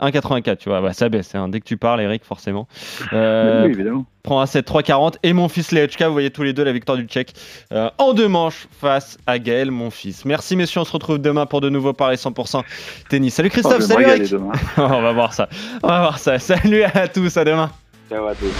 1,84. 0.00 0.10
1,84, 0.42 0.56
tu 0.56 0.68
vois, 0.68 0.80
ouais, 0.80 0.92
ça 0.92 1.08
baisse. 1.08 1.34
hein. 1.34 1.48
Dès 1.48 1.60
que 1.60 1.64
tu 1.66 1.76
parles, 1.76 2.00
Eric, 2.00 2.24
forcément. 2.24 2.66
Euh, 3.12 3.64
oui, 3.66 3.72
évidemment. 3.72 4.06
prend 4.22 4.40
un 4.40 4.46
7 4.46 4.66
3,40. 4.66 5.14
Et 5.22 5.32
mon 5.32 5.48
fils 5.48 5.70
Lechka, 5.72 6.06
vous 6.08 6.12
voyez 6.14 6.30
tous 6.30 6.42
les 6.42 6.52
deux 6.54 6.64
la 6.64 6.72
victoire 6.72 6.96
du 6.96 7.04
Tchèque 7.04 7.34
euh, 7.72 7.90
en 7.98 8.14
deux 8.14 8.28
manches 8.28 8.66
face 8.80 9.18
à 9.26 9.38
Gaël, 9.38 9.70
mon 9.70 9.90
fils. 9.90 10.24
Merci 10.24 10.56
messieurs, 10.56 10.80
on 10.80 10.84
se 10.84 10.92
retrouve 10.92 11.18
demain 11.18 11.44
pour 11.46 11.60
de 11.60 11.68
nouveaux 11.68 11.92
paris 11.92 12.16
100% 12.16 12.62
tennis. 13.10 13.34
Salut 13.34 13.48
Oh, 13.50 13.52
Christophe, 13.52 13.80
me 13.80 13.86
salut 13.86 14.04
Eric. 14.08 14.30
demain. 14.30 14.52
on 14.78 15.02
va 15.02 15.12
voir 15.12 15.34
ça. 15.34 15.48
On 15.82 15.88
va 15.88 16.00
voir 16.00 16.18
ça. 16.18 16.38
Salut 16.38 16.82
à 16.84 17.06
tous, 17.08 17.36
à 17.36 17.44
demain. 17.44 17.70
Ciao 18.08 18.26
à 18.26 18.34
tous. 18.34 18.52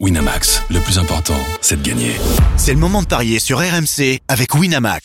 Winamax, 0.00 0.64
le 0.70 0.80
plus 0.80 0.98
important, 0.98 1.36
c'est 1.60 1.80
de 1.80 1.86
gagner. 1.88 2.12
C'est 2.56 2.72
le 2.74 2.80
moment 2.80 3.02
de 3.02 3.06
parier 3.06 3.38
sur 3.38 3.58
RMC 3.58 4.18
avec 4.28 4.54
Winamax. 4.54 5.04